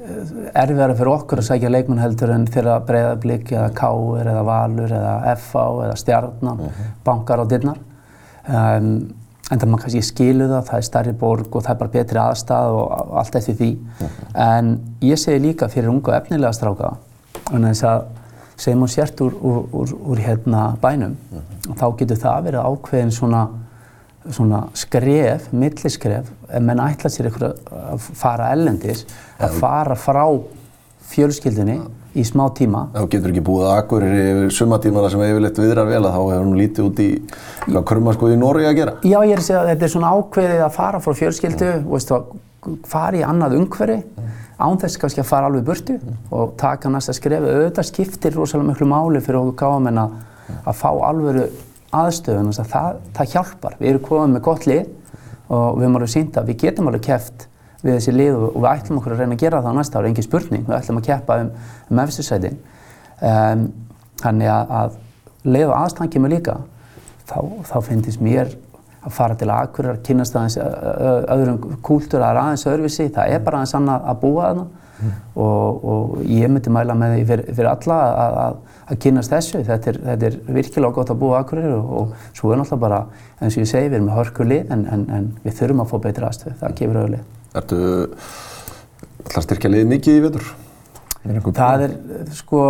erfiðara 0.57 0.95
fyrir 0.97 1.13
okkur 1.13 1.41
að 1.41 1.47
sækja 1.47 1.71
leikmenn 1.71 2.01
heldur 2.01 2.33
en 2.35 2.47
þeirra 2.51 2.79
breyðablík 2.87 3.51
eða 3.53 3.69
káur 3.75 4.27
eða 4.27 4.43
valur 4.47 4.91
eða 4.97 5.35
FA 5.39 5.63
eða 5.85 5.95
stjarnan, 5.99 6.59
uh 6.59 6.65
mhm. 6.65 6.73
-huh. 6.73 6.91
bankar 7.05 7.43
á 7.43 7.45
dyrnar. 7.47 7.79
Um, 8.47 8.91
en 9.51 9.59
það 9.59 9.69
maður 9.71 9.83
kannski 9.85 10.03
skilu 10.03 10.47
það, 10.49 10.63
það 10.69 10.79
er 10.79 10.87
starri 10.87 11.13
borg 11.17 11.55
og 11.55 11.63
það 11.65 11.73
er 11.73 11.81
bara 11.81 11.93
betri 11.93 12.21
aðstæð 12.21 12.77
og 12.77 13.13
allt 13.21 13.37
eftir 13.39 13.59
því. 13.61 13.69
En 14.47 14.73
ég 15.07 15.21
segi 15.21 15.43
líka 15.43 15.69
fyrir 15.71 15.91
unga 15.91 16.13
og 16.13 16.17
efnilega 16.17 16.55
stráka, 16.55 16.95
að 17.51 17.69
þess 17.69 17.85
að 17.87 18.07
segjum 18.57 18.83
hún 18.83 18.91
sért 18.91 19.21
úr, 19.21 19.37
úr, 19.45 19.63
úr, 19.71 19.95
úr 20.11 20.23
hérna 20.25 20.63
bænum. 20.81 21.15
-huh. 21.31 21.75
þá 21.79 21.87
getur 21.99 22.17
það 22.17 22.43
verið 22.43 22.67
ákveðin 22.67 23.11
svona 23.11 23.47
svona 24.33 24.63
skref, 24.73 25.51
milliskref, 25.55 26.31
ef 26.49 26.63
menn 26.63 26.81
ætla 26.83 27.11
sér 27.11 27.29
eitthvað 27.29 27.53
að 27.93 28.07
fara 28.19 28.51
ellendis, 28.55 29.05
að 29.39 29.59
fara 29.61 29.95
frá 29.95 30.23
fjölskyldinni 31.07 31.77
í 32.17 32.23
smá 32.27 32.47
tíma. 32.57 32.87
Þá 32.95 33.03
getur 33.13 33.33
ekki 33.33 33.43
búið 33.45 33.67
að 33.67 33.77
akkurir 33.81 34.15
yfir 34.21 34.55
sumatímana 34.57 35.11
sem 35.13 35.23
yfirleitt 35.25 35.61
viðrar 35.61 35.89
vel 35.89 36.01
að 36.01 36.15
þá 36.15 36.19
hefur 36.21 36.43
hún 36.45 36.59
lítið 36.61 36.87
út 36.87 37.01
í 37.03 37.09
krummarskoði 37.91 38.37
í 38.37 38.41
Nóri 38.41 38.67
að 38.67 38.75
gera. 38.79 38.95
Já, 39.03 39.17
ég 39.21 39.35
er 39.35 39.41
að 39.41 39.47
segja 39.47 39.61
að 39.61 39.71
þetta 39.71 39.87
er 39.87 39.93
svona 39.93 40.11
ákveðið 40.17 40.63
að 40.65 40.75
fara 40.77 41.01
frá 41.03 41.17
fjölskyldu, 41.21 41.69
mm. 41.75 41.87
veistu, 41.93 42.17
að 42.17 42.77
fara 42.91 43.19
í 43.19 43.23
annað 43.27 43.57
umhverfi, 43.59 43.97
mm. 44.03 44.31
án 44.67 44.81
þess 44.83 45.01
kannski 45.03 45.23
að 45.23 45.29
fara 45.29 45.51
alveg 45.51 45.67
burtu 45.67 45.97
mm. 45.99 46.21
og 46.37 46.55
taka 46.59 46.91
næsta 46.93 47.15
skref. 47.17 47.45
Auðvitað 47.47 47.89
skiptir 47.91 48.37
rosalega 48.37 48.71
miklu 48.71 48.89
máli 48.89 49.23
fyrir 49.23 49.41
okkur 49.43 49.59
gáðamenn 49.61 50.03
að 50.05 50.73
fá 50.79 50.89
alvöru 50.89 51.49
aðstöðun 51.97 52.51
og 52.51 52.71
það, 52.71 53.03
það 53.17 53.35
hjálpar. 53.35 53.77
Við 53.79 53.93
erum 53.93 54.07
komið 54.07 54.33
með 54.33 54.47
gott 54.47 54.67
lið 54.67 54.87
og 55.47 55.77
við 55.77 55.85
erum 55.85 55.99
alveg 55.99 56.11
sínt 56.11 56.39
að 56.39 56.49
við 56.51 56.65
getum 56.65 56.89
alveg 56.89 57.05
kæft 57.07 57.47
við 57.83 57.93
þessi 57.93 58.13
lið 58.15 58.37
og 58.37 58.55
við 58.57 58.69
ætlum 58.71 59.01
okkur 59.01 59.15
að 59.15 59.23
reyna 59.23 59.37
að 59.37 59.43
gera 59.43 59.61
það 59.63 59.75
á 59.75 59.77
næsta 59.77 59.99
ára, 59.99 60.11
engin 60.11 60.25
spurning. 60.25 60.63
Við 60.67 60.77
ætlum 60.79 61.01
að 61.01 61.09
kæpa 61.09 61.41
um, 61.43 61.51
um 61.91 62.01
eftirsætin. 62.03 62.57
Um, 63.17 63.67
þannig 64.21 64.53
að, 64.53 64.73
að 64.79 64.97
leið 65.47 65.67
og 65.69 65.75
aðstæðan 65.81 66.13
kemur 66.15 66.33
líka, 66.33 66.57
þá, 67.29 67.37
þá 67.69 67.77
finnst 67.85 68.23
mér 68.23 68.55
að 69.07 69.13
fara 69.15 69.37
til 69.39 69.51
Akureyrar, 69.53 69.99
að 69.99 70.03
kynast 70.07 70.35
aðeins 70.35 70.57
öðrum 70.57 71.77
kúltúr, 71.85 72.23
að 72.25 72.41
aðeins 72.41 72.65
öðruvísi, 72.67 73.07
það 73.15 73.35
er 73.35 73.45
bara 73.45 73.61
aðeins 73.61 73.75
annað 73.77 74.09
að 74.11 74.19
búa 74.23 74.49
þarna 74.49 74.65
mm. 74.65 75.13
og, 75.45 75.85
og 75.93 76.17
ég 76.25 76.51
myndi 76.51 76.73
mæla 76.73 76.97
með 76.97 77.15
því 77.15 77.23
fyrir, 77.31 77.53
fyrir 77.53 77.71
alla 77.71 77.99
að, 78.01 78.37
að, 78.41 78.59
að 78.87 78.99
kynast 79.05 79.35
þessu. 79.35 79.63
Þetta 79.69 79.93
er, 79.93 80.01
þetta 80.09 80.29
er 80.31 80.37
virkilega 80.59 80.97
gott 80.97 81.13
að 81.13 81.23
búa 81.23 81.41
Akureyri 81.43 81.73
og, 81.77 81.95
og 82.01 82.29
svo 82.33 82.51
er 82.51 82.61
náttúrulega 82.61 82.83
bara, 82.83 83.01
eins 83.39 83.55
og 83.55 83.63
ég 83.63 83.71
segi, 83.71 83.91
við 83.91 83.99
erum 84.01 84.11
með 84.11 84.21
hörkulið 84.21 84.75
en, 84.75 84.85
en, 84.97 85.09
en 85.19 85.33
við 85.45 85.59
þurfum 85.61 85.85
að 85.85 85.91
fá 85.93 85.97
betri 86.09 86.31
aðstöð. 86.31 86.59
Það 86.63 86.79
gefur 86.81 87.03
auðvitað. 87.03 87.36
Ertu 87.57 87.79
alltaf 89.27 89.45
styrkja 89.45 89.71
liðið 89.73 89.91
mikið 89.93 90.17
í 90.17 90.23
vetur? 90.27 90.49
Það 91.57 91.85
er 91.87 91.95
sko 92.37 92.65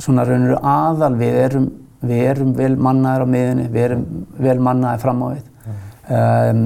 svona 0.00 0.24
raun 0.26 0.50
og 0.54 0.68
aðal 0.74 1.14
við 1.20 1.40
erum, 1.44 1.66
við 2.04 2.22
erum 2.32 2.54
vel 2.58 2.74
mannaðir 2.76 3.24
á 3.24 3.28
miðunni, 3.34 3.66
við 3.72 3.88
erum 3.88 4.04
vel 4.46 4.60
mannaðir 4.64 5.02
fram 5.04 5.22
á 5.22 5.26
við. 5.32 5.42
Mm. 5.64 5.82
Um, 6.18 6.62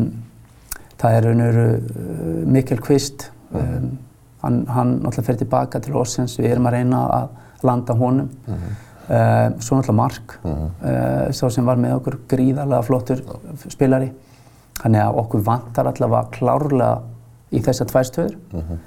það 0.98 1.16
er 1.16 1.26
raun 1.28 1.42
og 1.44 1.48
veru 1.48 2.46
mikil 2.58 2.78
kvist. 2.84 3.30
Um, 3.52 3.96
Hann, 4.38 4.60
hann 4.70 4.90
náttúrulega 5.02 5.26
fer 5.26 5.38
tilbaka 5.40 5.80
til 5.82 5.96
Ossens, 5.98 6.36
við 6.38 6.52
erum 6.52 6.68
að 6.70 6.76
reyna 6.76 7.00
að 7.10 7.64
landa 7.66 7.94
honum. 7.98 8.28
Mm 8.46 8.54
-hmm. 8.54 8.76
uh, 9.08 9.60
svo 9.60 9.76
náttúrulega 9.76 9.96
Mark, 9.96 10.38
mm 10.44 10.52
-hmm. 10.52 10.68
uh, 10.90 11.32
sá 11.32 11.50
sem 11.50 11.66
var 11.66 11.76
með 11.76 11.94
okkur 11.96 12.18
gríðarlega 12.28 12.82
flottur 12.82 13.22
spilari. 13.68 14.12
Þannig 14.78 15.04
að 15.04 15.20
okkur 15.22 15.44
vantar 15.46 15.90
allavega 15.90 16.30
klárlega 16.34 16.90
í 17.50 17.62
þessar 17.64 17.90
tvær 17.90 18.08
stöður. 18.08 18.34
Mm 18.52 18.60
-hmm. 18.60 18.84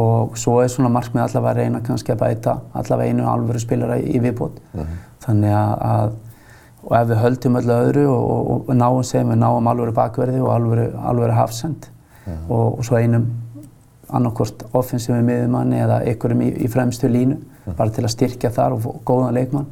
Og 0.00 0.38
svo 0.38 0.60
er 0.62 0.68
svona 0.68 0.88
Mark 0.88 1.14
með 1.14 1.22
allavega 1.22 1.50
að 1.50 1.56
reyna 1.56 1.80
kannski 1.80 2.12
að 2.12 2.18
bæta 2.18 2.58
allavega 2.72 3.10
einu 3.10 3.26
alvöru 3.26 3.60
spilara 3.60 3.98
í, 3.98 4.16
í 4.16 4.20
viðbót. 4.20 4.60
Mhm. 4.72 4.98
Þannig 5.20 5.54
að, 5.54 6.12
og 6.84 6.96
ef 6.96 7.08
við 7.08 7.22
höldum 7.22 7.56
öllu 7.56 7.72
öðru 7.72 8.06
og, 8.08 8.50
og, 8.50 8.68
og 8.68 8.74
náum 8.76 9.02
segjum 9.02 9.30
við 9.30 9.38
náum 9.38 9.66
alvöru 9.66 9.92
bakverði 9.92 10.40
og 10.40 10.52
alvöru, 10.54 10.86
alvöru 10.96 11.32
hafsend 11.32 11.90
mhm. 12.26 12.50
og, 12.50 12.78
og 12.78 12.84
svo 12.84 12.96
einum 12.96 13.26
annarkort 14.12 14.62
offensífi 14.72 15.22
miðumanni 15.22 15.80
eða 15.80 16.00
einhverjum 16.04 16.42
í, 16.42 16.50
í 16.64 16.68
fremstu 16.68 17.08
línu 17.08 17.36
bara 17.76 17.92
til 17.94 18.04
að 18.04 18.14
styrkja 18.14 18.50
þar 18.50 18.76
og 18.76 19.02
góðan 19.06 19.36
leikmann. 19.36 19.66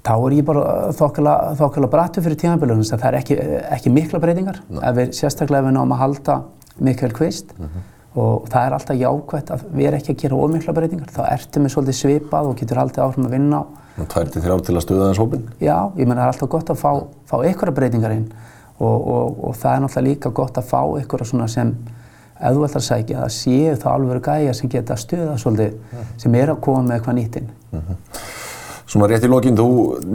Þá 0.00 0.12
er 0.16 0.34
ég 0.38 0.46
bara 0.48 0.90
þokkala 0.96 1.88
brattu 1.92 2.22
fyrir 2.24 2.38
tímanbílunum 2.40 2.86
það 2.88 3.06
er 3.10 3.18
ekki, 3.20 3.36
ekki 3.76 3.92
mikla 3.92 4.20
breytingar. 4.22 4.60
Ef 4.80 4.96
við 4.96 5.14
sérstaklega 5.18 5.60
ef 5.60 5.68
við 5.68 5.76
náum 5.76 5.92
að 5.94 6.00
halda 6.04 6.36
Mikael 6.80 7.12
Kvist 7.12 7.52
mm 7.58 7.66
-hmm. 7.66 7.88
og 8.22 8.48
það 8.48 8.66
er 8.66 8.76
alltaf 8.76 8.96
jákvæmt 8.96 9.50
að 9.50 9.64
við 9.74 9.86
erum 9.86 10.00
ekki 10.00 10.12
að 10.12 10.20
gera 10.22 10.36
ómikla 10.36 10.72
breytingar. 10.72 11.08
Þá 11.16 11.22
ertum 11.32 11.64
við 11.64 11.72
svolítið 11.74 11.96
svipað 12.00 12.46
og 12.46 12.56
getur 12.56 12.80
haldið 12.80 13.04
áfram 13.04 13.26
að 13.26 13.30
vinna. 13.30 13.64
Það 13.96 14.22
er 14.22 14.28
til 14.30 14.42
þrjá 14.42 14.56
til 14.64 14.76
að 14.76 14.82
stuða 14.82 15.08
þess 15.10 15.20
hópin? 15.20 15.48
Já, 15.60 15.92
ég 15.96 16.06
menna 16.08 16.22
það 16.22 16.28
er 16.28 16.32
alltaf 16.32 16.48
gott 16.48 16.70
að 16.70 16.76
fá, 16.76 16.92
fá 17.26 17.36
einhverja 17.44 17.74
breytingar 17.74 18.12
inn 18.12 18.32
og, 18.78 19.08
og, 19.08 19.44
og 19.44 19.56
það 19.56 19.74
er 19.74 19.80
náttúrulega 19.80 20.08
líka 20.08 20.30
gott 20.30 20.56
að 20.56 20.64
fá 20.64 20.80
einhverja 20.96 21.26
svona 21.26 21.48
sem 21.48 21.76
ætlar 22.40 22.80
að 23.20 23.28
séu 23.28 23.76
þá 23.76 23.88
alveg 23.92 24.22
gæjar 24.24 24.54
sem 24.56 24.70
geta 24.72 24.96
stuða 24.96 25.36
svolítið 25.36 25.74
ja. 25.92 26.04
sem 26.16 26.32
Svona 28.90 29.06
rétt 29.06 29.22
í 29.22 29.28
lokinn, 29.30 29.54
þú 29.54 29.66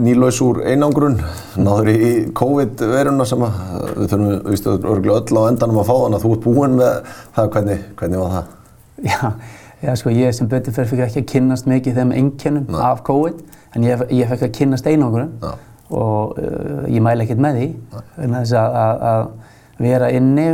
nýlaus 0.04 0.36
úr 0.44 0.58
einangrun, 0.68 1.14
náður 1.56 1.86
í 1.94 2.08
COVID-veruna 2.36 3.24
sem 3.24 3.44
að, 3.46 3.54
við 4.02 4.10
þurfum 4.10 4.50
vístu 4.50 4.74
örgulega 4.74 5.22
öll 5.22 5.40
á 5.40 5.48
endanum 5.48 5.78
að 5.80 5.88
fá 5.88 5.92
þannig 5.94 6.18
að 6.18 6.26
þú 6.26 6.32
ert 6.34 6.42
búinn 6.44 6.74
með 6.76 6.90
það, 7.38 7.48
hvernig, 7.54 7.86
hvernig 7.96 8.20
var 8.20 8.34
það? 8.34 8.50
Já, 9.06 9.30
já 9.86 9.92
sko 10.02 10.12
ég 10.12 10.36
sem 10.36 10.52
betur 10.52 10.76
fyrir 10.76 10.90
fikk 10.92 11.02
ekki 11.06 11.22
að 11.22 11.32
kynnast 11.32 11.70
mikið 11.72 12.02
þeim 12.02 12.14
enginnum 12.20 12.78
af 12.90 13.00
COVID 13.08 13.40
en 13.72 13.88
ég, 13.88 14.04
ég 14.18 14.30
fekk 14.34 14.44
að 14.50 14.54
kynnast 14.60 14.92
einangrun 14.92 15.32
og 15.46 16.36
uh, 16.36 16.84
ég 16.92 17.00
mæla 17.08 17.24
ekkert 17.24 17.42
með 17.46 17.62
því, 17.62 17.72
þannig 18.20 18.54
að, 18.60 18.78
að, 18.84 19.04
að 19.14 19.84
vera 19.88 20.14
inni, 20.20 20.48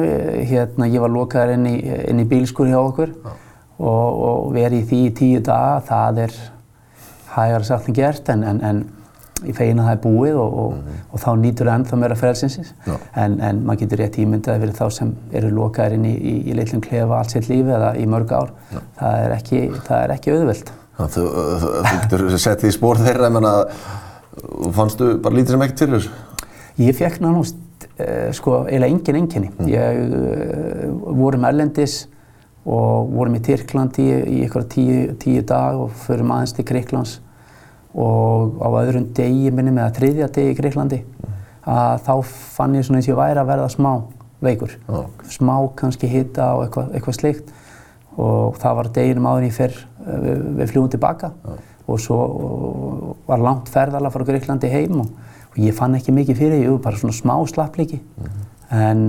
hérna 0.46 0.92
ég 0.94 1.02
var 1.02 1.16
lokaður 1.18 1.56
inn 1.58 1.70
í, 1.74 1.76
í 2.22 2.30
bílskur 2.30 2.70
hjá 2.70 2.78
okkur 2.84 3.10
ja. 3.18 3.36
og, 3.82 4.24
og 4.30 4.50
verið 4.54 4.84
í 4.84 4.88
því 4.92 5.06
í 5.10 5.14
tíu 5.24 5.46
daga, 5.50 5.78
það 5.90 6.26
er 6.28 6.42
hægar 7.36 7.64
sagt 7.68 7.88
en 7.88 7.96
gert 7.96 8.28
en, 8.32 8.44
en, 8.44 8.60
en 8.68 8.82
ég 9.42 9.56
feina 9.56 9.86
það 9.86 9.96
er 9.96 10.02
búið 10.02 10.36
og, 10.38 10.58
og, 10.62 10.74
mm 10.74 10.82
-hmm. 10.82 11.00
og 11.12 11.22
þá 11.22 11.30
nýtur 11.40 11.68
það 11.68 11.78
ennþá 11.78 11.96
meira 12.02 12.18
frelsinsins 12.18 12.74
ja. 12.86 12.98
en, 13.24 13.40
en 13.40 13.64
maður 13.66 13.80
getur 13.80 14.02
rétt 14.02 14.18
ímyndað 14.22 14.60
fyrir 14.60 14.76
þá 14.78 14.90
sem 14.98 15.14
eru 15.32 15.50
lokaður 15.50 15.96
inn 15.96 16.04
í, 16.04 16.14
í, 16.14 16.34
í 16.50 16.54
litlum 16.58 16.84
klefa 16.84 17.18
allt 17.18 17.34
sitt 17.34 17.48
lífi 17.48 17.74
eða 17.78 17.96
í 17.96 18.06
mörg 18.06 18.32
ár, 18.32 18.52
ja. 18.72 18.84
það 19.00 19.24
er 19.24 19.34
ekki, 19.38 19.64
það 19.88 20.04
er 20.04 20.14
ekki 20.16 20.36
auðvöld. 20.36 20.72
Þú, 21.02 21.26
þú 21.62 21.72
getur 21.90 22.38
sett 22.38 22.62
því 22.62 22.70
spór 22.70 23.00
þeirra, 23.02 23.30
menna, 23.32 23.52
fannstu 24.72 25.16
bara 25.22 25.34
lítið 25.34 25.56
sem 25.56 25.62
ekkert 25.66 25.84
fyrir 25.84 25.98
þessu? 25.98 26.10
Ég 26.78 26.96
fekk 26.96 27.20
náttúrulega 27.20 27.60
Uh, 28.00 28.30
sko 28.32 28.62
eiginlega 28.64 28.94
engin 28.94 29.16
enginni. 29.18 29.48
Mm. 29.58 29.66
Ég 29.68 29.98
uh, 30.16 31.16
vorum 31.18 31.44
erlendis 31.44 32.06
og 32.62 33.10
vorum 33.10 33.36
í 33.38 33.42
Tyrklandi 33.42 34.06
í, 34.06 34.40
eitthvað 34.44 34.68
tíu, 34.74 34.98
tíu 35.20 35.42
dag 35.46 35.80
og 35.82 35.94
förum 36.04 36.32
aðeins 36.34 36.54
til 36.56 36.66
Greiklands 36.68 37.16
og 37.92 38.60
á 38.62 38.68
öðrum 38.80 39.10
degi 39.16 39.50
minni 39.52 39.74
með 39.74 39.88
að 39.88 39.96
þriðja 39.98 40.28
degi 40.36 40.52
í 40.52 40.58
Greiklandi 40.60 41.00
mm. 41.02 41.40
að 41.74 42.04
þá 42.06 42.12
fann 42.58 42.76
ég 42.78 42.86
svona 42.86 43.00
eins 43.00 43.08
og 43.10 43.14
ég 43.14 43.20
væri 43.20 43.42
að 43.42 43.50
verða 43.50 43.72
smá 43.72 43.90
veikur. 44.42 44.72
Oh. 44.90 45.04
Smá 45.30 45.56
kannski 45.78 46.08
hitta 46.10 46.52
og 46.56 46.64
eitthvað, 46.66 46.94
eitthvað 46.96 47.18
slikt 47.18 47.52
og 48.20 48.56
það 48.62 48.78
var 48.78 48.94
deginum 48.96 49.28
áður 49.30 49.48
ég 49.48 49.54
fyrr 49.56 49.76
við, 50.06 50.40
við 50.60 50.72
fljúum 50.72 50.88
tilbaka 50.92 51.32
oh. 51.48 51.60
og 51.88 52.00
svo 52.02 52.18
og 52.22 53.28
var 53.28 53.44
langt 53.44 53.70
ferðala 53.72 54.10
frá 54.12 54.26
Greiklandi 54.28 54.70
heim 54.72 55.04
og 55.04 55.12
og 55.52 55.60
ég 55.60 55.76
fann 55.76 55.96
ekki 55.96 56.14
mikið 56.16 56.38
fyrir 56.38 56.58
því, 56.58 56.66
jú, 56.68 56.78
bara 56.82 56.98
svona 57.00 57.16
smá 57.16 57.34
slappleiki 57.48 58.00
en, 58.72 59.02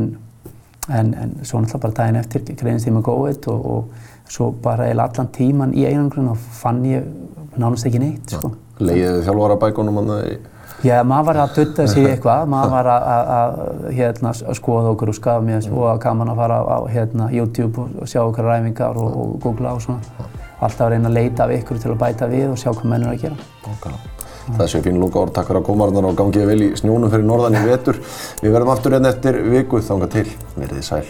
en, 0.89 1.13
en 1.13 1.35
svo 1.41 1.61
náttúrulega 1.61 1.83
bara 1.85 1.97
daginn 1.99 2.19
eftir 2.19 2.57
greinist 2.59 2.87
ég 2.87 2.95
með 2.95 3.05
COVID 3.07 3.47
og, 3.53 3.67
og 3.73 4.31
svo 4.33 4.51
bara 4.63 4.89
eða 4.91 5.07
allan 5.09 5.29
tíman 5.35 5.75
í 5.77 5.85
einangrun 5.87 6.31
og 6.33 6.41
fann 6.61 6.83
ég 6.87 7.05
nánast 7.59 7.87
ekki 7.87 8.01
neitt 8.01 8.33
sko. 8.35 8.51
Leiðið 8.83 9.21
þjálfara 9.27 9.59
bækunum 9.61 10.01
hann 10.01 10.17
í 10.17 10.39
Já, 10.83 10.97
maður 11.07 11.27
var 11.29 11.37
að 11.45 11.51
dutta 11.55 11.85
í 11.87 12.03
eitthvað, 12.11 12.49
maður 12.51 12.73
var 12.73 12.89
að, 12.91 13.05
að, 13.13 13.29
að 13.37 13.85
hérna, 13.95 14.33
að 14.33 14.57
skoða 14.59 14.91
okkur 14.91 15.11
og 15.13 15.15
skafa 15.15 15.45
mér 15.45 15.69
og 15.71 16.01
gaman 16.03 16.33
að 16.33 16.41
fara 16.41 16.57
á 16.59 16.79
hérna, 16.91 17.29
YouTube 17.31 17.85
og 17.87 18.09
sjá 18.09 18.19
okkur 18.25 18.49
ræfingar 18.49 18.99
og, 18.99 19.13
og 19.21 19.37
googla 19.45 19.77
og 19.77 19.85
svona. 19.85 20.27
Alltaf 20.63 20.87
að 20.87 20.95
reyna 20.95 21.11
að 21.11 21.17
leita 21.19 21.47
af 21.47 21.55
ykkur 21.55 21.79
til 21.79 21.93
að 21.93 22.01
bæta 22.03 22.27
við 22.31 22.49
og 22.51 22.59
sjá 22.59 22.71
hvað 22.73 22.91
menn 22.91 23.07
er 23.07 23.15
að 23.15 23.23
gera. 23.23 23.47
Nákvæmlega. 23.63 24.22
Það 24.47 24.71
séu 24.71 24.85
fín 24.85 24.99
lúka 24.99 25.21
orð, 25.23 25.35
takk 25.37 25.49
fyrir 25.49 25.61
að 25.61 25.67
koma 25.69 25.89
þarna 25.89 26.09
og 26.11 26.17
gangið 26.19 26.49
vel 26.51 26.63
í 26.65 26.71
snjónum 26.79 27.13
fyrir 27.13 27.29
norðan 27.29 27.59
í 27.59 27.67
vetur. 27.67 28.01
Við 28.43 28.57
verðum 28.57 28.73
aftur 28.75 28.97
hérna 28.97 29.13
eftir 29.15 29.39
viku, 29.53 29.83
þánga 29.83 30.11
til. 30.17 30.27
Verðið 30.57 30.89
sæl. 30.89 31.05